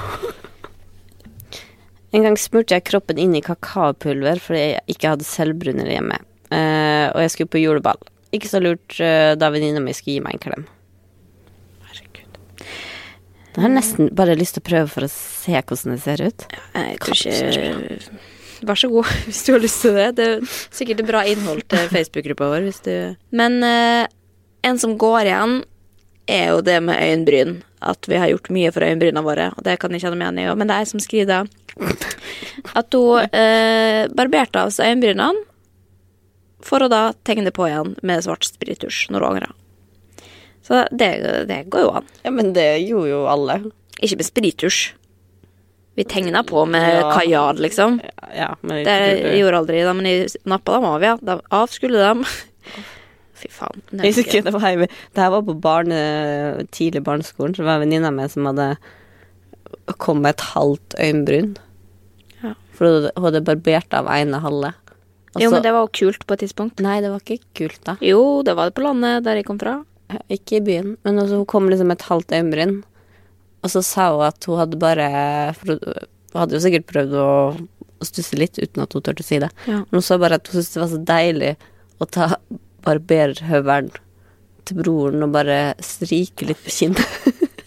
En 2.09 2.23
gang 2.25 2.39
smurte 2.41 2.73
jeg 2.73 2.87
kroppen 2.87 3.19
inn 3.21 3.35
i 3.37 3.41
kakaopulver 3.45 4.39
fordi 4.41 4.61
jeg 4.63 4.95
ikke 4.95 5.11
hadde 5.11 5.27
selvbrunner 5.29 5.91
hjemme. 5.93 6.15
Uh, 6.49 7.05
og 7.13 7.19
jeg 7.21 7.33
skulle 7.35 7.51
på 7.53 7.61
juleball. 7.61 8.01
Ikke 8.33 8.49
så 8.49 8.61
lurt 8.63 8.97
uh, 8.97 9.35
da 9.37 9.51
venninna 9.53 9.83
mi 9.83 9.93
skulle 9.93 10.15
gi 10.15 10.23
meg 10.25 10.39
en 10.39 10.41
klem. 10.41 10.65
Herregud. 11.85 12.39
Jeg 12.63 13.61
har 13.61 13.75
nesten 13.75 14.09
bare 14.17 14.39
lyst 14.39 14.57
til 14.57 14.65
å 14.65 14.69
prøve 14.71 14.89
for 14.89 15.05
å 15.05 15.11
se 15.13 15.53
hvordan 15.53 15.93
det 15.93 16.01
ser 16.07 16.25
ut. 16.25 16.47
Jeg 16.73 16.97
tror 17.05 17.21
ikke 17.21 18.25
Vær 18.65 18.79
så 18.79 18.89
god, 18.91 19.07
hvis 19.27 19.41
du 19.45 19.53
har 19.55 19.63
lyst 19.63 19.81
til 19.85 19.97
det. 19.97 20.07
Det 20.19 20.27
er 20.27 20.53
sikkert 20.75 21.03
et 21.03 21.09
bra 21.09 21.23
innhold 21.27 21.65
til 21.71 21.89
Facebook-gruppa 21.95 22.51
vår. 22.53 22.67
Hvis 22.67 22.81
du... 22.85 22.93
Men 23.35 23.59
eh, 23.65 24.05
en 24.67 24.79
som 24.81 24.97
går 24.99 25.29
igjen, 25.29 25.59
er 26.29 26.51
jo 26.53 26.61
det 26.65 26.77
med 26.85 26.99
øyenbryn. 26.99 27.59
At 27.79 28.09
vi 28.11 28.19
har 28.19 28.29
gjort 28.31 28.51
mye 28.51 28.71
for 28.75 28.83
øyenbryna 28.83 29.23
våre, 29.23 29.49
og 29.55 29.63
det 29.63 29.77
kan 29.79 29.93
jeg 29.95 30.03
kjenne 30.03 30.19
meg 30.19 30.27
igjen 30.27 30.41
i. 30.43 30.57
Men 30.59 30.69
det 30.69 30.75
er 30.75 30.83
jeg 30.83 30.91
som 30.91 31.03
skriver 31.03 31.29
det. 31.31 31.39
at 32.79 32.97
hun 32.97 33.37
eh, 33.39 34.03
barberte 34.11 34.65
av 34.65 34.73
seg 34.75 34.91
øyenbrynene 34.91 35.45
for 36.65 36.83
å 36.83 36.91
da 36.91 37.13
tegne 37.23 37.53
på 37.55 37.69
igjen 37.69 37.95
med 38.03 38.25
svart 38.25 38.43
sprittusj 38.43 39.07
når 39.13 39.23
hun 39.23 39.29
angra. 39.29 39.51
Så 40.67 40.83
det, 40.91 41.11
det 41.49 41.63
går 41.71 41.85
jo 41.85 41.93
an. 42.01 42.09
Ja, 42.25 42.33
men 42.35 42.51
det 42.53 42.67
gjorde 42.83 43.13
jo 43.13 43.21
alle. 43.31 43.61
Ikke 44.03 44.19
med 44.19 44.27
spiritusj. 44.27 44.81
Vi 45.98 46.03
tegna 46.08 46.43
på 46.48 46.65
med 46.69 46.86
Ja. 47.01 47.10
kajal, 47.17 47.58
liksom. 47.60 48.00
Ja, 48.36 48.55
men 48.62 48.84
Det 48.86 49.38
gjorde 49.39 49.58
aldri 49.58 49.81
de, 49.84 49.93
men 49.93 50.05
jeg 50.05 50.29
nappa 50.46 50.74
dem 50.77 50.86
av, 50.86 51.01
ja. 51.03 51.17
De, 51.22 51.39
av 51.51 51.67
skulle 51.67 51.98
dem. 52.00 52.24
Fy 53.39 53.48
faen. 53.51 53.81
det 53.91 54.03
er 54.03 54.13
husker 54.13 54.43
det 54.43 54.51
var, 54.53 54.75
det 54.84 55.15
her 55.24 55.29
var 55.31 55.41
på 55.48 55.55
barne, 55.60 56.00
tidlig 56.75 57.01
barneskolen, 57.03 57.55
så 57.55 57.63
var 57.63 57.77
en 57.79 57.86
venninne 57.88 58.08
av 58.12 58.13
meg 58.13 58.29
som 58.31 58.46
hadde 58.50 58.74
kom 59.98 60.22
med 60.22 60.36
et 60.36 60.46
halvt 60.53 60.96
øyenbryn. 61.00 61.53
Ja. 62.43 62.53
For 62.75 62.86
hun 62.88 63.10
hadde- 63.24 63.43
barbert 63.48 63.93
av 63.96 64.08
ene 64.12 64.39
halve. 64.43 64.74
Og 65.36 65.41
Jo, 65.41 65.51
men 65.51 65.62
det 65.62 65.72
var 65.72 65.86
jo 65.86 65.91
kult 65.93 66.25
på 66.25 66.34
et 66.34 66.39
tidspunkt. 66.43 66.79
Nei, 66.81 67.00
det 67.01 67.12
var 67.12 67.19
ikke 67.22 67.39
kult, 67.55 67.79
da. 67.86 67.96
Jo, 68.01 68.41
det 68.43 68.55
var 68.58 68.69
det 68.69 68.75
på 68.75 68.84
landet 68.84 69.24
der 69.24 69.36
jeg 69.36 69.46
kom 69.46 69.60
fra. 69.60 69.84
Ikke 70.29 70.58
i 70.58 70.63
byen. 70.65 70.98
Men 71.05 71.19
altså, 71.19 71.38
hun 71.38 71.46
kom 71.46 71.69
liksom 71.69 71.88
med 71.88 72.00
et 72.00 72.08
halvt 72.10 72.31
øyenbryn, 72.34 72.84
og 73.59 73.73
så 73.73 73.83
sa 73.85 74.11
hun 74.13 74.27
at 74.27 74.47
hun 74.47 74.59
hadde 74.61 74.79
bare 74.79 75.09
hun 75.63 75.83
hun 76.29 76.43
hadde 76.43 76.57
jo 76.57 76.63
sikkert 76.63 76.89
prøvd 76.89 77.15
å, 77.17 77.29
å 77.57 78.07
stusse 78.07 78.37
litt 78.37 78.59
uten 78.61 78.83
at 78.83 78.93
hun 78.93 79.05
turte 79.05 79.25
å 79.25 79.27
si 79.27 79.39
det. 79.41 79.49
Ja. 79.65 79.81
Men 79.81 79.97
hun 79.97 80.05
sa 80.05 80.19
bare 80.21 80.37
at 80.39 80.49
hun 80.51 80.59
syntes 80.59 80.75
det 80.75 80.83
var 80.83 80.91
så 80.91 81.01
deilig 81.09 81.53
å 81.99 82.07
ta 82.09 82.27
barberhøvelen 82.85 83.91
til 84.69 84.79
broren 84.79 85.25
og 85.25 85.33
bare 85.33 85.59
stryke 85.83 86.47
litt 86.51 86.61
på 86.65 86.75
kinnet. 86.75 87.15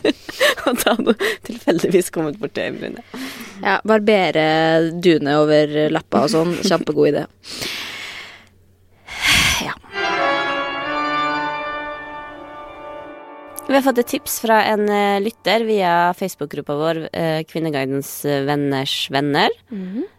og 0.66 0.78
da 0.78 0.94
hadde 0.94 1.16
hun 1.16 1.26
tilfeldigvis 1.48 2.12
kommet 2.14 2.38
bort 2.42 2.54
til 2.56 2.70
øyenbrynet. 2.70 3.18
Ja, 3.62 3.78
Barbere 3.86 4.46
duene 5.02 5.40
over 5.42 5.74
lappa 5.92 6.24
og 6.26 6.32
sånn. 6.32 6.54
Kjempegod 6.62 7.12
idé. 7.12 7.26
Ja. 9.62 9.74
Vi 13.68 13.74
har 13.74 13.82
fått 13.86 14.00
et 14.02 14.08
tips 14.10 14.40
fra 14.42 14.56
en 14.72 14.88
eh, 14.90 15.20
lytter 15.22 15.62
via 15.64 16.12
Facebook-gruppa 16.18 16.74
vår, 16.76 16.98
eh, 17.14 17.42
Kvinneguidens 17.46 18.10
eh, 18.26 18.42
venners 18.44 19.06
venner. 19.14 19.54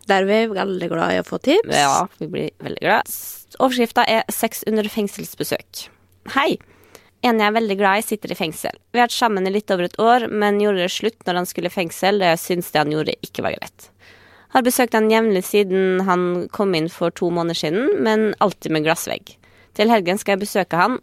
Der 0.08 0.24
er 0.24 0.30
vi 0.30 0.38
veldig 0.56 0.90
glad 0.90 1.12
i 1.12 1.20
å 1.20 1.26
få 1.28 1.42
tips. 1.44 1.68
Ja, 1.76 2.06
vi 2.22 2.30
blir 2.32 2.54
veldig 2.64 2.82
glad. 2.86 3.12
Overskrifta 3.60 4.06
er 4.08 4.24
'Sex 4.32 4.64
under 4.68 4.88
fengselsbesøk'. 4.88 5.90
Hei! 6.38 6.58
En 7.24 7.40
jeg 7.40 7.48
er 7.48 7.56
veldig 7.60 7.78
glad 7.80 8.00
i, 8.00 8.08
sitter 8.08 8.32
i 8.32 8.40
fengsel. 8.40 8.76
Vi 8.92 9.00
har 9.00 9.08
vært 9.08 9.20
sammen 9.20 9.48
i 9.48 9.52
litt 9.52 9.72
over 9.72 9.88
et 9.88 10.00
år, 10.00 10.28
men 10.32 10.60
gjorde 10.60 10.84
det 10.84 10.92
slutt 10.92 11.20
når 11.28 11.36
han 11.36 11.46
skulle 11.48 11.72
i 11.72 11.78
fengsel, 11.78 12.20
da 12.20 12.34
jeg 12.34 12.44
syntes 12.48 12.72
det 12.72 12.82
han 12.82 12.92
gjorde, 12.92 13.16
ikke 13.24 13.44
var 13.44 13.56
greit. 13.60 13.90
Har 14.56 14.64
besøkt 14.64 14.94
han 14.94 15.12
jevnlig 15.12 15.44
siden 15.48 16.04
han 16.08 16.48
kom 16.52 16.76
inn 16.76 16.90
for 16.92 17.12
to 17.12 17.30
måneder 17.32 17.60
siden, 17.60 18.04
men 18.04 18.34
alltid 18.40 18.72
med 18.72 18.84
glassvegg. 18.84 19.36
Til 19.74 19.90
helgen 19.90 20.20
skal 20.20 20.36
jeg 20.36 20.44
besøke 20.44 20.80
han, 20.80 21.00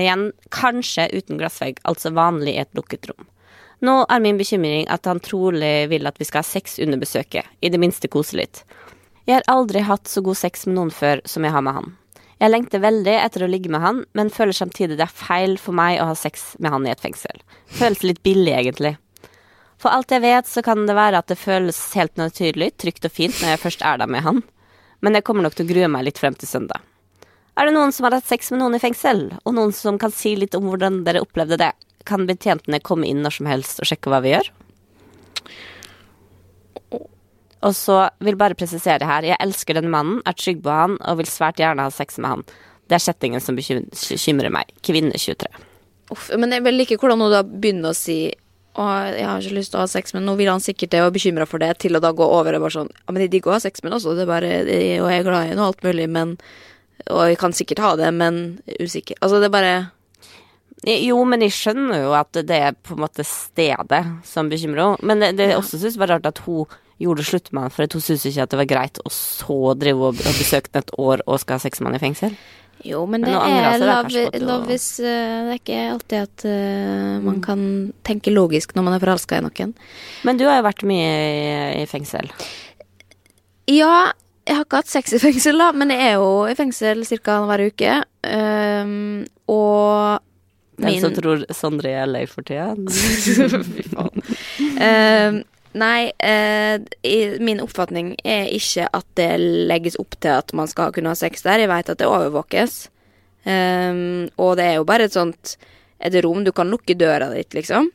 igjen 0.00 0.30
kanskje 0.54 1.08
uten 1.12 1.40
glassvegg, 1.40 1.80
altså 1.88 2.14
vanlig 2.16 2.56
i 2.56 2.62
et 2.64 2.72
lukket 2.78 3.10
rom. 3.10 3.28
Nå 3.82 3.96
er 4.06 4.22
min 4.22 4.38
bekymring 4.38 4.86
at 4.94 5.08
han 5.10 5.20
trolig 5.20 5.88
vil 5.90 6.06
at 6.06 6.20
vi 6.20 6.26
skal 6.28 6.44
ha 6.44 6.46
sex 6.46 6.78
under 6.82 7.00
besøket, 7.02 7.48
i 7.60 7.70
det 7.72 7.80
minste 7.82 8.08
kose 8.08 8.38
litt. 8.38 8.62
Jeg 9.26 9.40
har 9.40 9.48
aldri 9.50 9.82
hatt 9.86 10.10
så 10.10 10.22
god 10.22 10.38
sex 10.38 10.66
med 10.68 10.78
noen 10.78 10.94
før 10.94 11.22
som 11.26 11.44
jeg 11.46 11.54
har 11.54 11.64
med 11.66 11.76
han. 11.78 11.92
Jeg 12.42 12.50
lengter 12.50 12.82
veldig 12.82 13.14
etter 13.22 13.44
å 13.44 13.50
ligge 13.50 13.70
med 13.70 13.82
han, 13.82 14.00
men 14.18 14.30
føler 14.34 14.54
samtidig 14.56 14.96
det 14.98 15.06
er 15.06 15.14
feil 15.14 15.54
for 15.62 15.74
meg 15.78 16.00
å 16.02 16.08
ha 16.08 16.14
sex 16.18 16.56
med 16.58 16.74
han 16.74 16.86
i 16.86 16.90
et 16.90 17.02
fengsel. 17.02 17.42
Føles 17.70 18.02
litt 18.06 18.22
billig, 18.26 18.54
egentlig. 18.54 18.96
For 19.82 19.94
alt 19.94 20.14
jeg 20.14 20.22
vet, 20.22 20.46
så 20.46 20.62
kan 20.62 20.86
det 20.86 20.94
være 20.98 21.18
at 21.22 21.30
det 21.30 21.38
føles 21.38 21.78
helt 21.98 22.14
naturlig, 22.18 22.72
trygt 22.78 23.06
og 23.06 23.14
fint 23.14 23.38
når 23.38 23.54
jeg 23.54 23.62
først 23.62 23.86
er 23.86 24.02
der 24.02 24.10
med 24.10 24.26
han, 24.26 24.42
men 25.02 25.18
jeg 25.18 25.26
kommer 25.26 25.46
nok 25.46 25.58
til 25.58 25.66
å 25.66 25.72
grue 25.72 25.90
meg 25.90 26.06
litt 26.06 26.22
frem 26.22 26.38
til 26.38 26.50
søndag. 26.50 26.82
Er 27.52 27.68
det 27.68 27.74
noen 27.76 27.92
som 27.92 28.06
har 28.06 28.16
hatt 28.16 28.28
sex 28.28 28.50
med 28.52 28.62
noen 28.62 28.78
i 28.78 28.80
fengsel, 28.80 29.26
og 29.44 29.56
noen 29.56 29.74
som 29.76 29.98
kan 30.00 30.12
si 30.14 30.32
litt 30.38 30.54
om 30.56 30.70
hvordan 30.70 31.02
dere 31.04 31.20
opplevde 31.24 31.58
det? 31.60 31.72
Kan 32.08 32.24
betjentene 32.26 32.80
komme 32.80 33.06
inn 33.06 33.20
når 33.22 33.36
som 33.36 33.48
helst 33.50 33.82
og 33.82 33.88
sjekke 33.90 34.12
hva 34.12 34.22
vi 34.24 34.32
gjør? 34.32 34.48
Og 37.62 37.74
så 37.78 37.98
vil 38.24 38.38
bare 38.40 38.58
presisere 38.58 39.06
her, 39.06 39.26
jeg 39.26 39.38
elsker 39.38 39.78
den 39.78 39.92
mannen, 39.92 40.22
er 40.26 40.34
trygg 40.34 40.64
på 40.64 40.72
han 40.72 40.96
og 40.98 41.20
vil 41.20 41.30
svært 41.30 41.60
gjerne 41.62 41.84
ha 41.86 41.92
sex 41.94 42.18
med 42.18 42.32
han. 42.32 42.46
Det 42.90 42.96
er 42.98 43.04
settingen 43.04 43.44
som 43.44 43.54
bekymrer 43.56 44.50
meg. 44.52 44.72
Kvinne 44.82 45.14
23. 45.14 45.52
Uff, 46.12 46.32
men 46.36 46.56
jeg 46.56 46.64
vil 46.64 46.80
like 46.80 46.98
hvordan 46.98 47.22
hun 47.22 47.30
da 47.32 47.44
begynner 47.46 47.92
å 47.92 47.96
si 47.96 48.18
å, 48.72 48.84
jeg 49.12 49.28
har 49.28 49.44
ikke 49.44 49.58
lyst 49.58 49.74
til 49.74 49.78
å 49.78 49.84
ha 49.84 49.92
sex, 49.92 50.14
men 50.16 50.24
nå 50.24 50.34
vil 50.40 50.48
han 50.48 50.62
sikkert 50.64 50.94
det 50.94 51.02
og 51.04 51.10
er 51.10 51.14
bekymra 51.14 51.46
for 51.48 51.60
det, 51.60 51.74
til 51.84 51.96
å 51.96 52.00
da 52.02 52.10
gå 52.16 52.24
over 52.24 52.56
og 52.56 52.64
bare 52.64 52.76
sånn 52.80 52.92
Ja, 52.92 53.12
men 53.12 53.20
de 53.20 53.30
digger 53.34 53.52
å 53.52 53.56
ha 53.58 53.62
sex 53.62 53.84
med 53.84 53.92
ham 53.92 53.98
også, 54.00 54.14
det 54.16 54.24
er 54.24 54.30
bare 54.30 54.52
Og 54.64 55.08
jeg 55.12 55.18
er 55.20 55.26
glad 55.26 55.44
i 55.44 55.50
henne 55.50 55.60
og 55.60 55.74
alt 55.74 55.84
mulig, 55.84 56.06
men 56.08 56.32
Og 57.10 57.32
jeg 57.32 57.40
kan 57.40 57.56
sikkert 57.56 57.82
ha 57.82 57.96
det, 57.98 58.12
men 58.14 58.60
usikker. 58.78 59.18
Altså, 59.20 59.40
det 59.42 59.50
er 59.50 59.56
bare 59.56 59.74
Jo, 60.82 61.20
men 61.28 61.44
jeg 61.44 61.54
skjønner 61.54 62.00
jo 62.02 62.14
at 62.18 62.34
det 62.34 62.56
er 62.58 62.74
på 62.74 62.96
en 62.96 63.04
måte 63.04 63.22
stedet 63.26 64.00
som 64.26 64.48
bekymrer 64.50 64.82
henne. 64.82 65.06
Men 65.06 65.22
det, 65.22 65.36
det 65.38 65.52
jeg 65.52 65.60
også 65.60 65.78
synes 65.78 65.98
var 66.00 66.10
rart 66.10 66.26
at 66.26 66.42
hun 66.46 66.66
gjorde 67.02 67.22
det 67.22 67.28
slutt 67.28 67.52
med 67.52 67.66
han, 67.66 67.74
for 67.74 67.86
hun 67.86 68.02
syntes 68.02 68.26
ikke 68.26 68.46
at 68.46 68.50
det 68.50 68.58
var 68.60 68.70
greit, 68.70 68.98
og 69.06 69.14
så 69.14 69.76
drive 69.78 70.10
og, 70.10 70.18
og 70.18 70.34
besøke 70.38 70.70
den 70.72 70.82
et 70.82 70.92
år 70.98 71.22
og 71.26 71.40
skal 71.42 71.58
ha 71.58 71.64
seks 71.64 71.82
mann 71.82 71.98
i 71.98 72.02
fengsel. 72.02 72.34
Jo, 72.82 73.04
men 73.06 73.22
Men 73.22 73.30
det 73.30 73.82
er 74.34 74.40
love 74.42 74.74
is 74.74 74.98
uh, 74.98 75.06
Det 75.06 75.52
er 75.52 75.58
ikke 75.60 75.82
alltid 75.92 76.18
at 76.18 76.44
uh, 76.50 77.22
man 77.22 77.38
kan 77.42 77.92
tenke 78.02 78.34
logisk 78.34 78.74
når 78.74 78.86
man 78.88 78.96
er 78.96 79.04
forelska 79.04 79.38
i 79.38 79.44
noen. 79.44 79.74
Men 80.26 80.40
du 80.40 80.48
har 80.48 80.58
jo 80.58 80.66
vært 80.66 80.82
mye 80.88 81.12
i, 81.12 81.82
i 81.82 81.86
fengsel. 81.86 82.32
Ja, 83.70 84.10
jeg 84.46 84.56
har 84.56 84.64
ikke 84.64 84.80
hatt 84.82 84.90
sex 84.90 85.12
i 85.14 85.20
fengsel, 85.22 85.58
da, 85.60 85.70
men 85.76 85.90
jeg 85.94 86.02
er 86.10 86.14
jo 86.18 86.30
i 86.50 86.54
fengsel 86.58 87.04
ca. 87.06 87.38
hver 87.46 87.62
uke. 87.68 87.94
Um, 88.26 89.24
og 89.52 90.20
Den 90.82 91.00
som 91.02 91.14
tror 91.14 91.44
Sondre 91.54 91.92
er 92.02 92.06
lei 92.10 92.24
for 92.26 92.42
tida. 92.42 92.72
Fy 93.74 93.84
faen. 93.92 94.24
um, 94.82 95.42
nei, 95.78 96.10
uh, 96.20 96.78
i- 97.06 97.38
min 97.40 97.60
oppfatning 97.62 98.14
er 98.24 98.48
ikke 98.52 98.88
at 98.92 99.06
det 99.16 99.30
legges 99.70 99.96
opp 100.02 100.18
til 100.20 100.34
at 100.40 100.52
man 100.58 100.66
skal 100.70 100.92
kunne 100.92 101.12
ha 101.14 101.18
sex 101.18 101.42
der. 101.46 101.62
Jeg 101.62 101.70
vet 101.70 101.92
at 101.94 101.98
det 102.02 102.08
overvåkes. 102.10 102.88
Um, 103.46 104.28
og 104.38 104.56
det 104.58 104.66
er 104.70 104.76
jo 104.80 104.84
bare 104.86 105.06
et 105.08 105.14
sånt 105.16 105.56
et 106.02 106.14
rom. 106.24 106.42
Du 106.44 106.50
kan 106.52 106.70
lukke 106.70 106.94
døra 106.98 107.30
ditt, 107.34 107.54
liksom. 107.54 107.90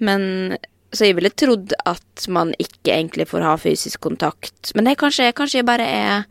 Men 0.00 0.56
Så 0.90 1.06
jeg 1.06 1.16
ville 1.18 1.30
trodd 1.30 1.72
at 1.86 2.26
man 2.28 2.50
ikke 2.58 2.96
egentlig 2.96 3.28
får 3.30 3.46
ha 3.46 3.54
fysisk 3.60 4.00
kontakt. 4.02 4.72
Men 4.74 4.88
det 4.88 4.98
kanskje, 4.98 5.30
kanskje 5.36 5.60
jeg 5.60 5.68
bare 5.68 5.86
er 5.86 6.24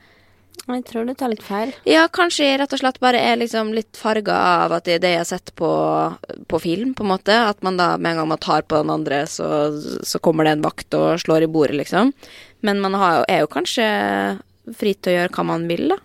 Jeg 0.69 0.83
tror 0.85 1.07
du 1.07 1.13
tar 1.17 1.31
litt 1.31 1.41
feil. 1.41 1.71
ja, 1.87 2.03
kanskje 2.11 2.45
jeg 2.45 2.59
rett 2.59 2.73
og 2.75 2.81
slett 2.81 2.99
bare 3.01 3.17
er 3.17 3.39
liksom 3.39 3.71
litt 3.73 3.97
farga 3.97 4.35
av 4.65 4.75
at 4.75 4.85
det 4.85 4.97
er 4.97 4.99
det 5.05 5.13
jeg 5.15 5.21
har 5.23 5.29
sett 5.31 5.53
på, 5.57 5.69
på 6.51 6.59
film, 6.61 6.91
på 6.93 7.05
en 7.07 7.13
måte. 7.13 7.33
At 7.33 7.63
man 7.63 7.79
da 7.79 7.95
med 7.97 8.11
en 8.11 8.21
gang 8.21 8.29
man 8.35 8.43
tar 8.43 8.67
på 8.67 8.83
den 8.83 8.91
andre, 8.93 9.23
så, 9.25 9.71
så 10.03 10.19
kommer 10.19 10.45
det 10.45 10.57
en 10.57 10.67
vakt 10.67 10.93
og 10.99 11.23
slår 11.23 11.47
i 11.47 11.49
bordet, 11.49 11.79
liksom. 11.79 12.13
Men 12.61 12.83
man 12.83 12.99
har, 12.99 13.23
er 13.31 13.45
jo 13.45 13.53
kanskje 13.55 13.87
fri 14.77 14.93
til 14.93 15.13
å 15.13 15.17
gjøre 15.21 15.33
hva 15.33 15.47
man 15.55 15.65
vil, 15.71 15.87
da. 15.95 15.97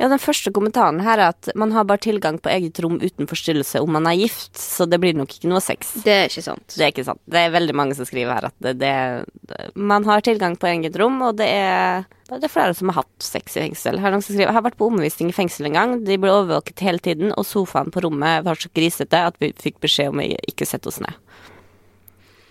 Ja, 0.00 0.08
Den 0.08 0.18
første 0.18 0.50
kommentaren 0.50 1.00
her 1.04 1.20
er 1.20 1.28
at 1.30 1.50
man 1.58 1.70
har 1.76 1.84
bare 1.86 2.00
tilgang 2.02 2.38
på 2.42 2.50
eget 2.50 2.80
rom 2.82 2.96
uten 3.02 3.28
forstyrrelse 3.30 3.82
om 3.84 3.92
man 3.94 4.08
er 4.10 4.16
gift, 4.18 4.56
så 4.58 4.86
det 4.88 4.98
blir 5.02 5.14
nok 5.14 5.30
ikke 5.36 5.50
noe 5.50 5.60
sex. 5.62 5.92
Det 6.02 6.14
er 6.14 6.24
ikke 6.30 6.42
sant. 6.42 6.64
Det 6.74 6.82
er 6.86 6.90
ikke 6.94 7.04
sant. 7.06 7.20
Det 7.30 7.38
er 7.38 7.52
veldig 7.54 7.76
mange 7.78 7.94
som 7.98 8.08
skriver 8.08 8.34
her 8.34 8.48
at 8.48 8.56
det, 8.64 8.72
det, 8.80 8.94
man 9.76 10.08
har 10.08 10.24
tilgang 10.26 10.56
på 10.58 10.66
eget 10.72 10.96
rom, 10.98 11.20
og 11.28 11.36
det 11.38 11.46
er, 11.52 12.08
det 12.32 12.48
er 12.48 12.54
flere 12.54 12.74
som 12.74 12.90
har 12.90 13.02
hatt 13.02 13.28
sex 13.28 13.54
i 13.54 13.62
fengsel. 13.66 14.00
Her 14.00 14.10
er 14.10 14.16
noen 14.16 14.24
som 14.24 14.32
skriver, 14.34 14.48
jeg 14.50 14.58
har 14.58 14.66
vært 14.66 14.80
på 14.80 14.88
omvisning 14.90 15.30
i 15.30 15.36
fengsel 15.36 15.68
en 15.70 15.78
gang. 15.78 15.94
De 16.08 16.18
ble 16.18 16.32
overvåket 16.32 16.82
hele 16.82 17.02
tiden, 17.04 17.30
og 17.36 17.46
sofaen 17.46 17.92
på 17.94 18.02
rommet 18.02 18.42
var 18.48 18.58
så 18.58 18.72
grisete 18.74 19.22
at 19.28 19.38
vi 19.44 19.52
fikk 19.60 19.78
beskjed 19.84 20.10
om 20.10 20.24
å 20.24 20.26
ikke 20.50 20.66
sette 20.66 20.90
oss 20.90 20.98
ned. 21.04 21.14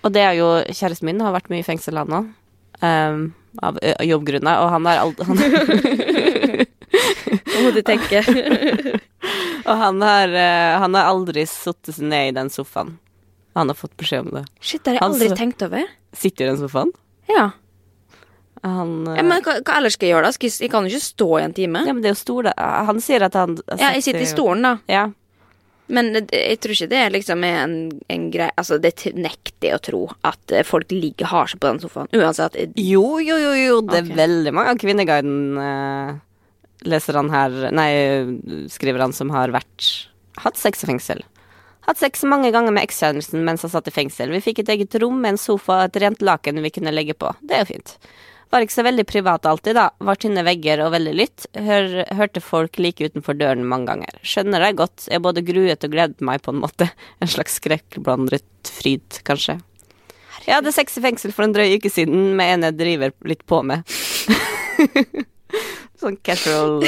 Og 0.05 0.13
det 0.15 0.23
er 0.23 0.39
jo 0.39 0.47
Kjæresten 0.71 1.09
min 1.11 1.19
har 1.21 1.35
vært 1.35 1.51
mye 1.51 1.65
i 1.65 1.67
fengsel, 1.67 1.99
han 1.99 2.15
òg. 2.21 2.31
av 3.61 3.77
ø, 3.83 3.91
jobbgrunner, 4.07 4.61
og 4.63 4.69
han 4.71 4.87
har 4.87 5.01
aldri 5.03 5.25
må 7.61 7.71
du 7.75 7.81
tenke. 7.85 8.21
Og 9.69 9.77
han 9.77 10.01
har, 10.01 10.33
eh, 10.33 10.73
han 10.81 10.95
har 10.97 11.09
aldri 11.11 11.43
satt 11.49 11.91
seg 11.93 12.05
ned 12.09 12.31
i 12.31 12.35
den 12.39 12.49
sofaen. 12.53 12.95
Han 13.57 13.67
har 13.69 13.75
fått 13.77 13.93
beskjed 13.99 14.27
om 14.29 14.37
det. 14.39 14.45
Shit, 14.63 14.83
det 14.85 14.93
har 14.93 14.99
jeg 15.01 15.05
aldri 15.09 15.27
Altså- 15.29 15.39
tenkt 15.43 15.65
over. 15.67 15.89
Sitter 16.15 16.45
i 16.45 16.51
den 16.53 16.59
sofaen? 16.61 16.91
Ja. 17.29 17.49
Han 18.63 19.07
eh, 19.07 19.15
Ja, 19.17 19.23
men 19.25 19.41
hva, 19.45 19.57
hva 19.65 19.77
ellers 19.79 19.95
skal 19.97 20.07
jeg 20.09 20.15
gjøre, 20.15 20.29
da? 20.29 20.37
Jeg, 20.45 20.53
jeg 20.65 20.71
kan 20.73 20.85
jo 20.87 20.91
ikke 20.93 21.05
stå 21.07 21.27
i 21.39 21.43
en 21.47 21.55
time. 21.57 21.81
ja, 21.87 21.93
men 21.95 22.03
det 22.03 22.11
er 22.11 22.15
jo 22.15 22.21
stol 22.21 22.49
Han 22.57 23.01
sier 23.01 23.25
at 23.27 23.37
han 23.39 23.57
Ja, 23.79 23.91
jeg 23.95 24.03
sitter 24.05 24.21
i 24.25 24.29
stolen, 24.29 24.61
da. 24.67 24.73
Ja. 24.91 25.05
Men 25.91 26.13
jeg 26.15 26.59
tror 26.63 26.71
ikke 26.75 26.87
det 26.91 26.99
liksom 27.17 27.41
er 27.43 27.57
en, 27.65 27.73
en 28.07 28.27
greie 28.31 28.53
Altså, 28.55 28.77
det 28.79 28.93
nekter 29.17 29.71
jeg 29.71 29.75
å 29.75 29.81
tro 29.83 30.01
at 30.27 30.53
eh, 30.55 30.63
folk 30.67 30.91
ligger 30.95 31.27
har 31.33 31.49
seg 31.51 31.59
på 31.59 31.67
den 31.73 31.81
sofaen. 31.83 32.07
Uansett. 32.15 32.55
eh, 32.55 32.69
Jo, 32.79 33.17
jo, 33.19 33.35
jo, 33.41 33.51
jo. 33.59 33.79
Det 33.89 33.99
er 34.05 34.13
veldig 34.21 34.53
mange 34.55 34.71
av 34.77 34.79
Kvinneguiden-leserne 36.81 37.31
her 37.31 37.71
Nei, 37.71 38.67
skriverne 38.69 39.13
som 39.13 39.29
har 39.31 39.51
vært 39.51 40.07
Hatt 40.41 40.57
sex 40.57 40.83
i 40.83 40.87
fengsel. 40.87 41.21
Hatt 41.85 41.99
sex 41.99 42.23
mange 42.23 42.51
ganger 42.51 42.71
med 42.71 42.85
ekskjæresten 42.85 43.43
mens 43.43 43.61
han 43.61 43.69
satt 43.69 43.87
i 43.87 43.91
fengsel. 43.91 44.31
Vi 44.31 44.39
fikk 44.41 44.59
et 44.59 44.69
eget 44.69 44.95
rom 45.01 45.19
med 45.19 45.33
en 45.33 45.37
sofa 45.37 45.81
og 45.81 45.89
et 45.89 45.99
rent 46.01 46.21
laken 46.21 46.61
vi 46.63 46.71
kunne 46.71 46.93
legge 46.93 47.13
på. 47.13 47.33
Det 47.41 47.57
er 47.57 47.65
jo 47.65 47.73
fint. 47.73 47.97
Var 48.51 48.63
ikke 48.63 48.75
så 48.77 48.85
veldig 48.85 49.05
privat 49.07 49.45
alltid, 49.45 49.75
da. 49.75 49.89
Var 49.99 50.19
tynne 50.19 50.43
vegger 50.47 50.85
og 50.85 50.93
veldig 50.95 51.13
lytt. 51.15 51.47
Hør, 51.55 52.05
hørte 52.15 52.41
folk 52.43 52.79
like 52.79 53.03
utenfor 53.03 53.35
døren 53.37 53.67
mange 53.67 53.91
ganger. 53.91 54.21
Skjønner 54.23 54.63
deg 54.63 54.79
godt. 54.79 55.09
Jeg 55.11 55.23
både 55.23 55.43
gruet 55.43 55.83
og 55.83 55.93
gledet 55.93 56.23
meg 56.23 56.41
på 56.45 56.55
en 56.55 56.63
måte. 56.63 56.87
En 57.21 57.31
slags 57.31 57.59
skrekkblandet 57.59 58.71
fryd, 58.79 59.19
kanskje. 59.27 59.59
Jeg 60.47 60.55
hadde 60.55 60.73
sex 60.73 60.95
i 60.97 61.03
fengsel 61.03 61.35
for 61.35 61.45
en 61.45 61.53
drøy 61.53 61.75
uke 61.75 61.91
siden 61.91 62.31
med 62.39 62.55
en 62.55 62.69
jeg 62.69 62.79
driver 62.79 63.13
litt 63.27 63.43
på 63.45 63.61
med. 63.67 63.83
sånn 66.01 66.17
casual 66.25 66.81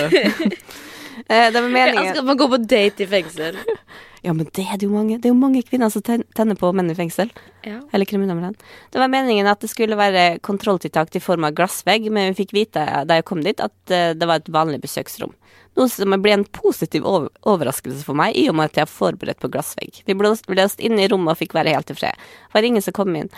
Eh, 1.29 1.51
Det 1.53 1.61
var 1.61 1.69
meningen 1.69 2.13
Skal 2.13 2.25
man 2.25 2.37
gå 2.37 2.47
på 2.49 2.57
date 2.57 3.05
i 3.05 3.07
fengsel? 3.07 3.59
Ja, 4.23 4.31
men 4.33 4.47
det 4.55 4.63
er 4.63 4.79
det 4.79 4.87
jo 4.87 4.93
mange. 4.93 5.17
Det 5.19 5.27
er 5.27 5.33
jo 5.33 5.39
mange 5.39 5.61
kvinner 5.67 5.91
som 5.91 6.01
tenner 6.01 6.55
på 6.55 6.69
menn 6.71 6.91
i 6.93 6.95
fengsel. 6.95 7.27
Ja. 7.67 7.81
Eller 7.91 8.07
kriminalmenn. 8.07 8.55
Det 8.89 9.01
var 9.01 9.11
meningen 9.11 9.49
at 9.51 9.59
det 9.59 9.67
skulle 9.67 9.97
være 9.99 10.37
kontrolltiltak 10.47 11.11
i 11.19 11.21
form 11.23 11.43
av 11.43 11.51
glassvegg, 11.57 12.07
men 12.07 12.31
vi 12.31 12.37
fikk 12.39 12.53
vite 12.55 12.85
da 13.03 13.17
jeg 13.19 13.27
kom 13.27 13.43
dit 13.43 13.59
at 13.59 13.91
eh, 13.91 14.13
det 14.15 14.29
var 14.29 14.39
et 14.39 14.47
vanlig 14.55 14.79
besøksrom. 14.85 15.35
Noe 15.75 15.91
som 15.91 16.15
ble 16.23 16.37
en 16.37 16.47
positiv 16.55 17.03
overraskelse 17.03 18.05
for 18.07 18.15
meg, 18.15 18.37
i 18.39 18.45
og 18.47 18.55
med 18.55 18.71
at 18.71 18.79
jeg 18.79 18.87
er 18.87 18.93
forberedt 18.93 19.43
på 19.43 19.51
glassvegg. 19.51 20.03
Vi 20.07 20.15
ble 20.15 20.31
låst 20.31 20.79
inne 20.79 21.03
i 21.03 21.11
rommet 21.11 21.35
og 21.35 21.41
fikk 21.41 21.57
være 21.57 21.75
helt 21.75 21.91
i 21.91 21.97
fred. 21.97 22.23
Det 22.47 22.55
var 22.55 22.69
ingen 22.69 22.85
som 22.85 22.95
kom 22.95 23.11
inn. 23.19 23.31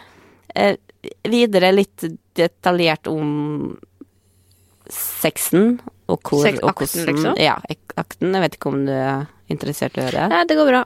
Eh, 0.53 0.77
videre 1.25 1.73
litt 1.73 2.05
detaljert 2.37 3.09
om 3.09 3.79
sexen 4.93 5.79
og 6.11 6.21
hvor 6.21 6.43
Sex- 6.45 6.61
og 6.61 6.75
hvordan 6.77 7.09
liksom? 7.09 7.39
Ja, 7.41 7.55
akten. 7.97 8.35
Jeg 8.35 8.43
vet 8.43 8.57
ikke 8.59 8.71
om 8.71 8.85
du 8.85 8.93
er 8.93 9.25
interessert 9.51 9.97
i 9.97 10.03
å 10.03 10.07
høre. 10.09 10.27
Nei, 10.29 10.43
det 10.45 10.57
går 10.59 10.69
bra. 10.69 10.83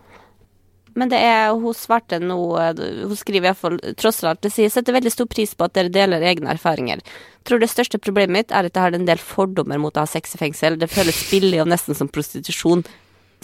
Men 0.98 1.12
det 1.12 1.20
er, 1.22 1.52
hun 1.54 1.76
svarte 1.78 2.18
noe 2.20 2.72
Hun 2.76 3.16
skriver 3.16 3.52
iallfall 3.52 3.78
tross 4.00 4.24
alt 4.26 4.42
det 4.44 4.52
sier 4.52 4.72
setter 4.74 4.96
veldig 4.96 5.12
stor 5.14 5.30
pris 5.32 5.54
på 5.56 5.68
at 5.68 5.76
dere 5.78 5.92
deler 5.94 6.26
egne 6.26 6.52
erfaringer. 6.56 7.04
Tror 7.48 7.62
det 7.62 7.70
største 7.72 8.02
problemet 8.02 8.36
mitt 8.36 8.52
er 8.56 8.68
at 8.68 8.76
jeg 8.76 8.84
har 8.84 8.98
en 8.98 9.08
del 9.08 9.22
fordommer 9.22 9.80
mot 9.82 9.96
å 9.96 10.04
ha 10.04 10.10
sex 10.10 10.36
i 10.36 10.42
fengsel. 10.42 10.80
Det 10.82 10.90
føles 10.92 11.22
billig 11.32 11.62
og 11.64 11.70
nesten 11.72 11.98
som 11.98 12.10
prostitusjon, 12.12 12.84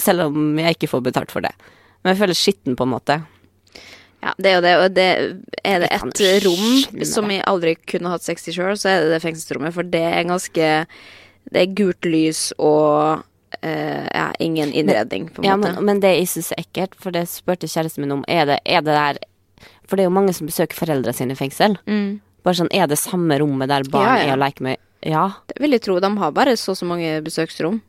selv 0.02 0.28
om 0.30 0.60
jeg 0.60 0.78
ikke 0.78 0.92
får 0.96 1.06
betalt 1.06 1.36
for 1.36 1.46
det. 1.46 1.54
Men 2.04 2.14
jeg 2.14 2.24
føler 2.24 2.40
skitten, 2.40 2.76
på 2.78 2.86
en 2.88 2.94
måte. 2.96 3.20
Ja, 4.26 4.32
det 4.42 4.50
er 4.50 4.56
jo 4.56 4.64
det, 4.66 4.74
og 4.82 4.96
det 4.96 5.08
er 5.62 5.84
det 5.84 5.92
et 5.94 6.46
rom 6.48 7.06
som 7.06 7.30
jeg 7.30 7.44
aldri 7.46 7.76
kunne 7.86 8.10
hatt 8.10 8.26
sex 8.26 8.48
i 8.50 8.56
sjøl, 8.56 8.74
så 8.80 8.90
er 8.90 9.04
det 9.04 9.14
det 9.14 9.22
fengselsrommet, 9.22 9.76
for 9.76 9.86
det 9.86 10.02
er 10.02 10.26
ganske 10.26 10.70
Det 11.46 11.62
er 11.62 11.78
gult 11.78 12.10
lys 12.10 12.52
og 12.58 13.24
Uh, 13.64 14.04
ja, 14.12 14.34
ingen 14.44 14.74
innredning, 14.74 15.30
på 15.32 15.40
en 15.40 15.46
Ja, 15.48 15.54
måte. 15.56 15.76
men, 15.78 15.86
men 15.86 16.00
det 16.04 16.10
jeg 16.18 16.28
syns 16.28 16.50
er 16.52 16.66
ekkelt, 16.66 16.98
for 17.00 17.16
det 17.16 17.22
spurte 17.32 17.70
kjæresten 17.72 18.04
min 18.04 18.12
om, 18.12 18.24
er 18.28 18.50
det, 18.50 18.58
er 18.68 18.82
det 18.84 18.94
der 18.98 19.20
For 19.88 19.96
det 19.96 20.04
er 20.04 20.10
jo 20.10 20.16
mange 20.18 20.34
som 20.36 20.50
besøker 20.50 20.76
foreldra 20.76 21.14
sine 21.16 21.38
i 21.38 21.40
fengsel. 21.40 21.78
Mm. 21.88 22.20
Bare 22.44 22.60
sånn, 22.60 22.72
er 22.76 22.90
det 22.92 22.98
samme 23.00 23.38
rommet 23.40 23.72
der 23.72 23.88
barn 23.90 24.10
ja. 24.12 24.26
er 24.26 24.34
og 24.36 24.42
leker 24.44 24.66
med 24.68 24.82
Ja, 25.06 25.30
Det 25.48 25.62
vil 25.62 25.78
jeg 25.78 25.86
tro. 25.86 26.00
De 26.04 26.10
har 26.20 26.36
bare 26.36 26.58
så 26.60 26.74
og 26.74 26.80
så 26.82 26.90
mange 26.90 27.22
besøksrom. 27.26 27.80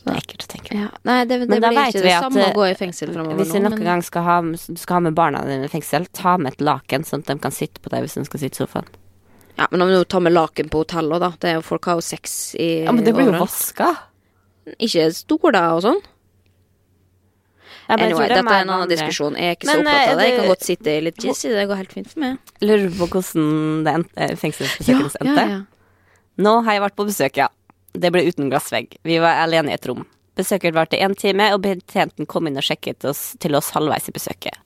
Det 0.00 0.12
er 0.14 0.18
ekkelt 0.22 0.44
å 0.46 0.48
tenke 0.48 0.72
på. 0.72 0.78
Ja. 0.80 0.88
Nei, 1.04 1.18
det, 1.28 1.36
det 1.42 1.48
Men 1.50 1.60
da 1.60 1.70
blir 1.72 1.78
vet 1.80 1.96
vi 2.00 2.12
at, 2.14 2.24
eh, 2.24 3.34
Hvis 3.36 3.52
du 3.52 3.58
noen 3.60 3.74
men 3.74 3.84
gang 3.84 4.04
skal 4.04 4.24
ha, 4.24 4.36
skal 4.56 4.96
ha 4.96 5.00
med 5.04 5.16
barna 5.18 5.42
dine 5.44 5.68
i 5.68 5.72
fengsel, 5.72 6.06
ta 6.16 6.38
med 6.40 6.54
et 6.54 6.64
laken, 6.64 7.04
sånn 7.04 7.24
at 7.24 7.32
de 7.32 7.36
kan 7.44 7.52
sitte 7.54 7.84
på 7.84 7.92
deg 7.92 8.06
hvis 8.06 8.16
de 8.16 8.24
skal 8.28 8.40
sitte 8.44 8.56
i 8.56 8.62
sofaen. 8.62 8.88
Ja, 9.58 9.66
men 9.70 9.84
om 9.84 9.92
du 9.92 9.98
tar 10.08 10.24
med 10.24 10.32
laken 10.32 10.70
på 10.72 10.86
hotellet, 10.86 11.20
da. 11.20 11.34
Det 11.36 11.50
er 11.50 11.58
jo, 11.58 11.66
folk 11.66 11.84
har 11.90 11.98
jo 12.00 12.06
sex 12.06 12.54
i 12.56 12.70
Ja, 12.86 12.94
men 12.96 13.04
det 13.04 13.12
blir 13.12 13.28
jo 13.28 13.36
vaska. 13.42 13.90
Ikke 14.80 15.10
stoler 15.12 15.60
og 15.74 15.84
sånn. 15.84 16.00
Ja, 17.90 17.96
men 17.98 18.06
Anyway, 18.06 18.28
dette 18.30 18.54
er 18.54 18.64
en 18.64 18.70
annen 18.70 18.88
diskusjon. 18.88 19.36
Jeg 19.36 19.52
er 19.52 19.56
ikke 19.58 19.66
så 19.66 19.74
Men, 19.74 19.88
opptatt 19.90 20.12
av 20.12 20.20
det. 20.20 20.24
Jeg 20.24 20.32
eh, 20.32 20.40
kan 20.40 20.52
godt 20.54 20.64
sitte 20.64 20.92
i 20.94 21.00
litt 21.02 21.24
jizz 21.26 21.44
i 21.44 21.48
det. 21.50 21.56
Det 21.58 21.68
går 21.68 21.80
helt 21.82 21.94
fint 21.98 22.10
for 22.12 22.22
meg. 22.22 22.52
Lurer 22.62 22.84
du 22.86 22.98
på 23.00 23.08
hvordan 23.10 23.48
det 23.84 23.94
fengselsbesøket 23.98 24.14
ja, 24.14 24.28
endte. 24.30 24.44
fengselsbesøket 24.44 25.24
endte? 25.26 25.80
Nå 26.40 26.52
har 26.64 26.76
jeg 26.76 26.84
vært 26.86 26.96
på 26.96 27.06
besøk, 27.10 27.40
ja. 27.42 27.48
Det 27.92 28.10
ble 28.14 28.24
uten 28.28 28.50
glassvegg. 28.50 28.96
Vi 29.02 29.18
var 29.22 29.42
alene 29.42 29.72
i 29.72 29.76
et 29.76 29.86
rom. 29.88 30.04
Besøket 30.38 30.74
varte 30.76 30.98
én 31.00 31.14
time, 31.18 31.50
og 31.54 31.62
betjenten 31.64 32.28
kom 32.30 32.46
inn 32.48 32.58
og 32.60 32.64
sjekket 32.64 33.04
oss 33.08 33.34
til 33.42 33.56
oss 33.58 33.72
halvveis 33.74 34.08
i 34.08 34.14
besøket. 34.14 34.56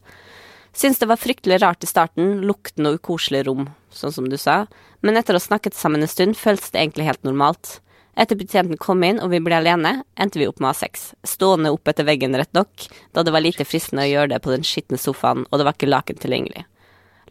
Syns 0.75 0.99
det 0.99 1.07
var 1.07 1.21
fryktelig 1.23 1.61
rart 1.63 1.87
i 1.87 1.89
starten, 1.89 2.43
lukten 2.47 2.87
og 2.89 2.99
ukoselig 2.99 3.45
rom, 3.47 3.69
sånn 3.95 4.13
som 4.13 4.29
du 4.29 4.37
sa, 4.41 4.65
men 5.07 5.17
etter 5.17 5.37
å 5.37 5.39
ha 5.39 5.47
snakket 5.47 5.77
sammen 5.79 6.03
en 6.03 6.11
stund, 6.11 6.37
føltes 6.37 6.75
det 6.75 6.83
egentlig 6.83 7.07
helt 7.07 7.27
normalt. 7.27 7.79
Etter 8.19 8.39
betjenten 8.39 8.79
kom 8.79 9.03
inn 9.07 9.21
og 9.23 9.31
vi 9.33 9.41
ble 9.43 9.57
alene, 9.59 10.01
endte 10.19 10.39
vi 10.39 10.49
opp 10.51 10.61
med 10.61 10.71
å 10.71 10.73
ha 10.73 10.79
sex. 10.79 11.13
Stående 11.27 11.73
opp 11.75 11.91
etter 11.91 12.07
veggen, 12.07 12.35
rett 12.39 12.53
nok, 12.55 12.89
da 13.15 13.23
det 13.27 13.35
var 13.35 13.43
lite 13.43 13.67
fristende 13.67 14.07
å 14.07 14.11
gjøre 14.11 14.35
det 14.35 14.43
på 14.43 14.55
den 14.55 14.67
skitne 14.67 14.99
sofaen, 14.99 15.47
og 15.51 15.59
det 15.59 15.67
var 15.67 15.79
ikke 15.79 15.91
laken 15.91 16.21
tilgjengelig. 16.23 16.67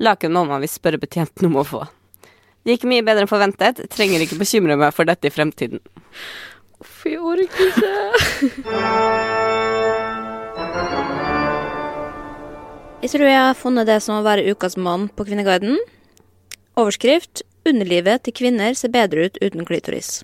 Laken 0.04 0.34
må 0.36 0.48
man 0.48 0.64
visst 0.64 0.80
spørre 0.80 1.00
betjenten 1.00 1.52
om 1.52 1.60
å 1.60 1.68
få. 1.68 1.84
Det 2.64 2.78
gikk 2.78 2.86
mye 2.88 3.04
bedre 3.04 3.26
enn 3.26 3.32
forventet, 3.32 3.82
trenger 3.92 4.24
ikke 4.24 4.40
bekymre 4.40 4.78
meg 4.80 4.94
for 4.96 5.04
dette 5.08 5.28
i 5.28 5.34
fremtiden. 5.34 5.82
Uff, 6.80 7.04
jeg 7.04 7.20
orker 7.20 7.66
ikke. 7.68 7.94
Jeg 13.04 13.12
tror 13.12 13.28
jeg 13.28 13.42
har 13.44 13.58
funnet 13.60 13.90
det 13.90 14.00
som 14.06 14.16
å 14.16 14.24
være 14.24 14.48
ukas 14.56 14.78
mann 14.80 15.10
på 15.12 15.26
Kvinneguiden. 15.28 15.76
Overskrift 16.80 17.44
'Underlivet 17.68 18.24
til 18.24 18.34
kvinner 18.34 18.74
ser 18.76 18.92
bedre 18.96 19.26
ut 19.28 19.38
uten 19.44 19.66
klitoris'. 19.68 20.24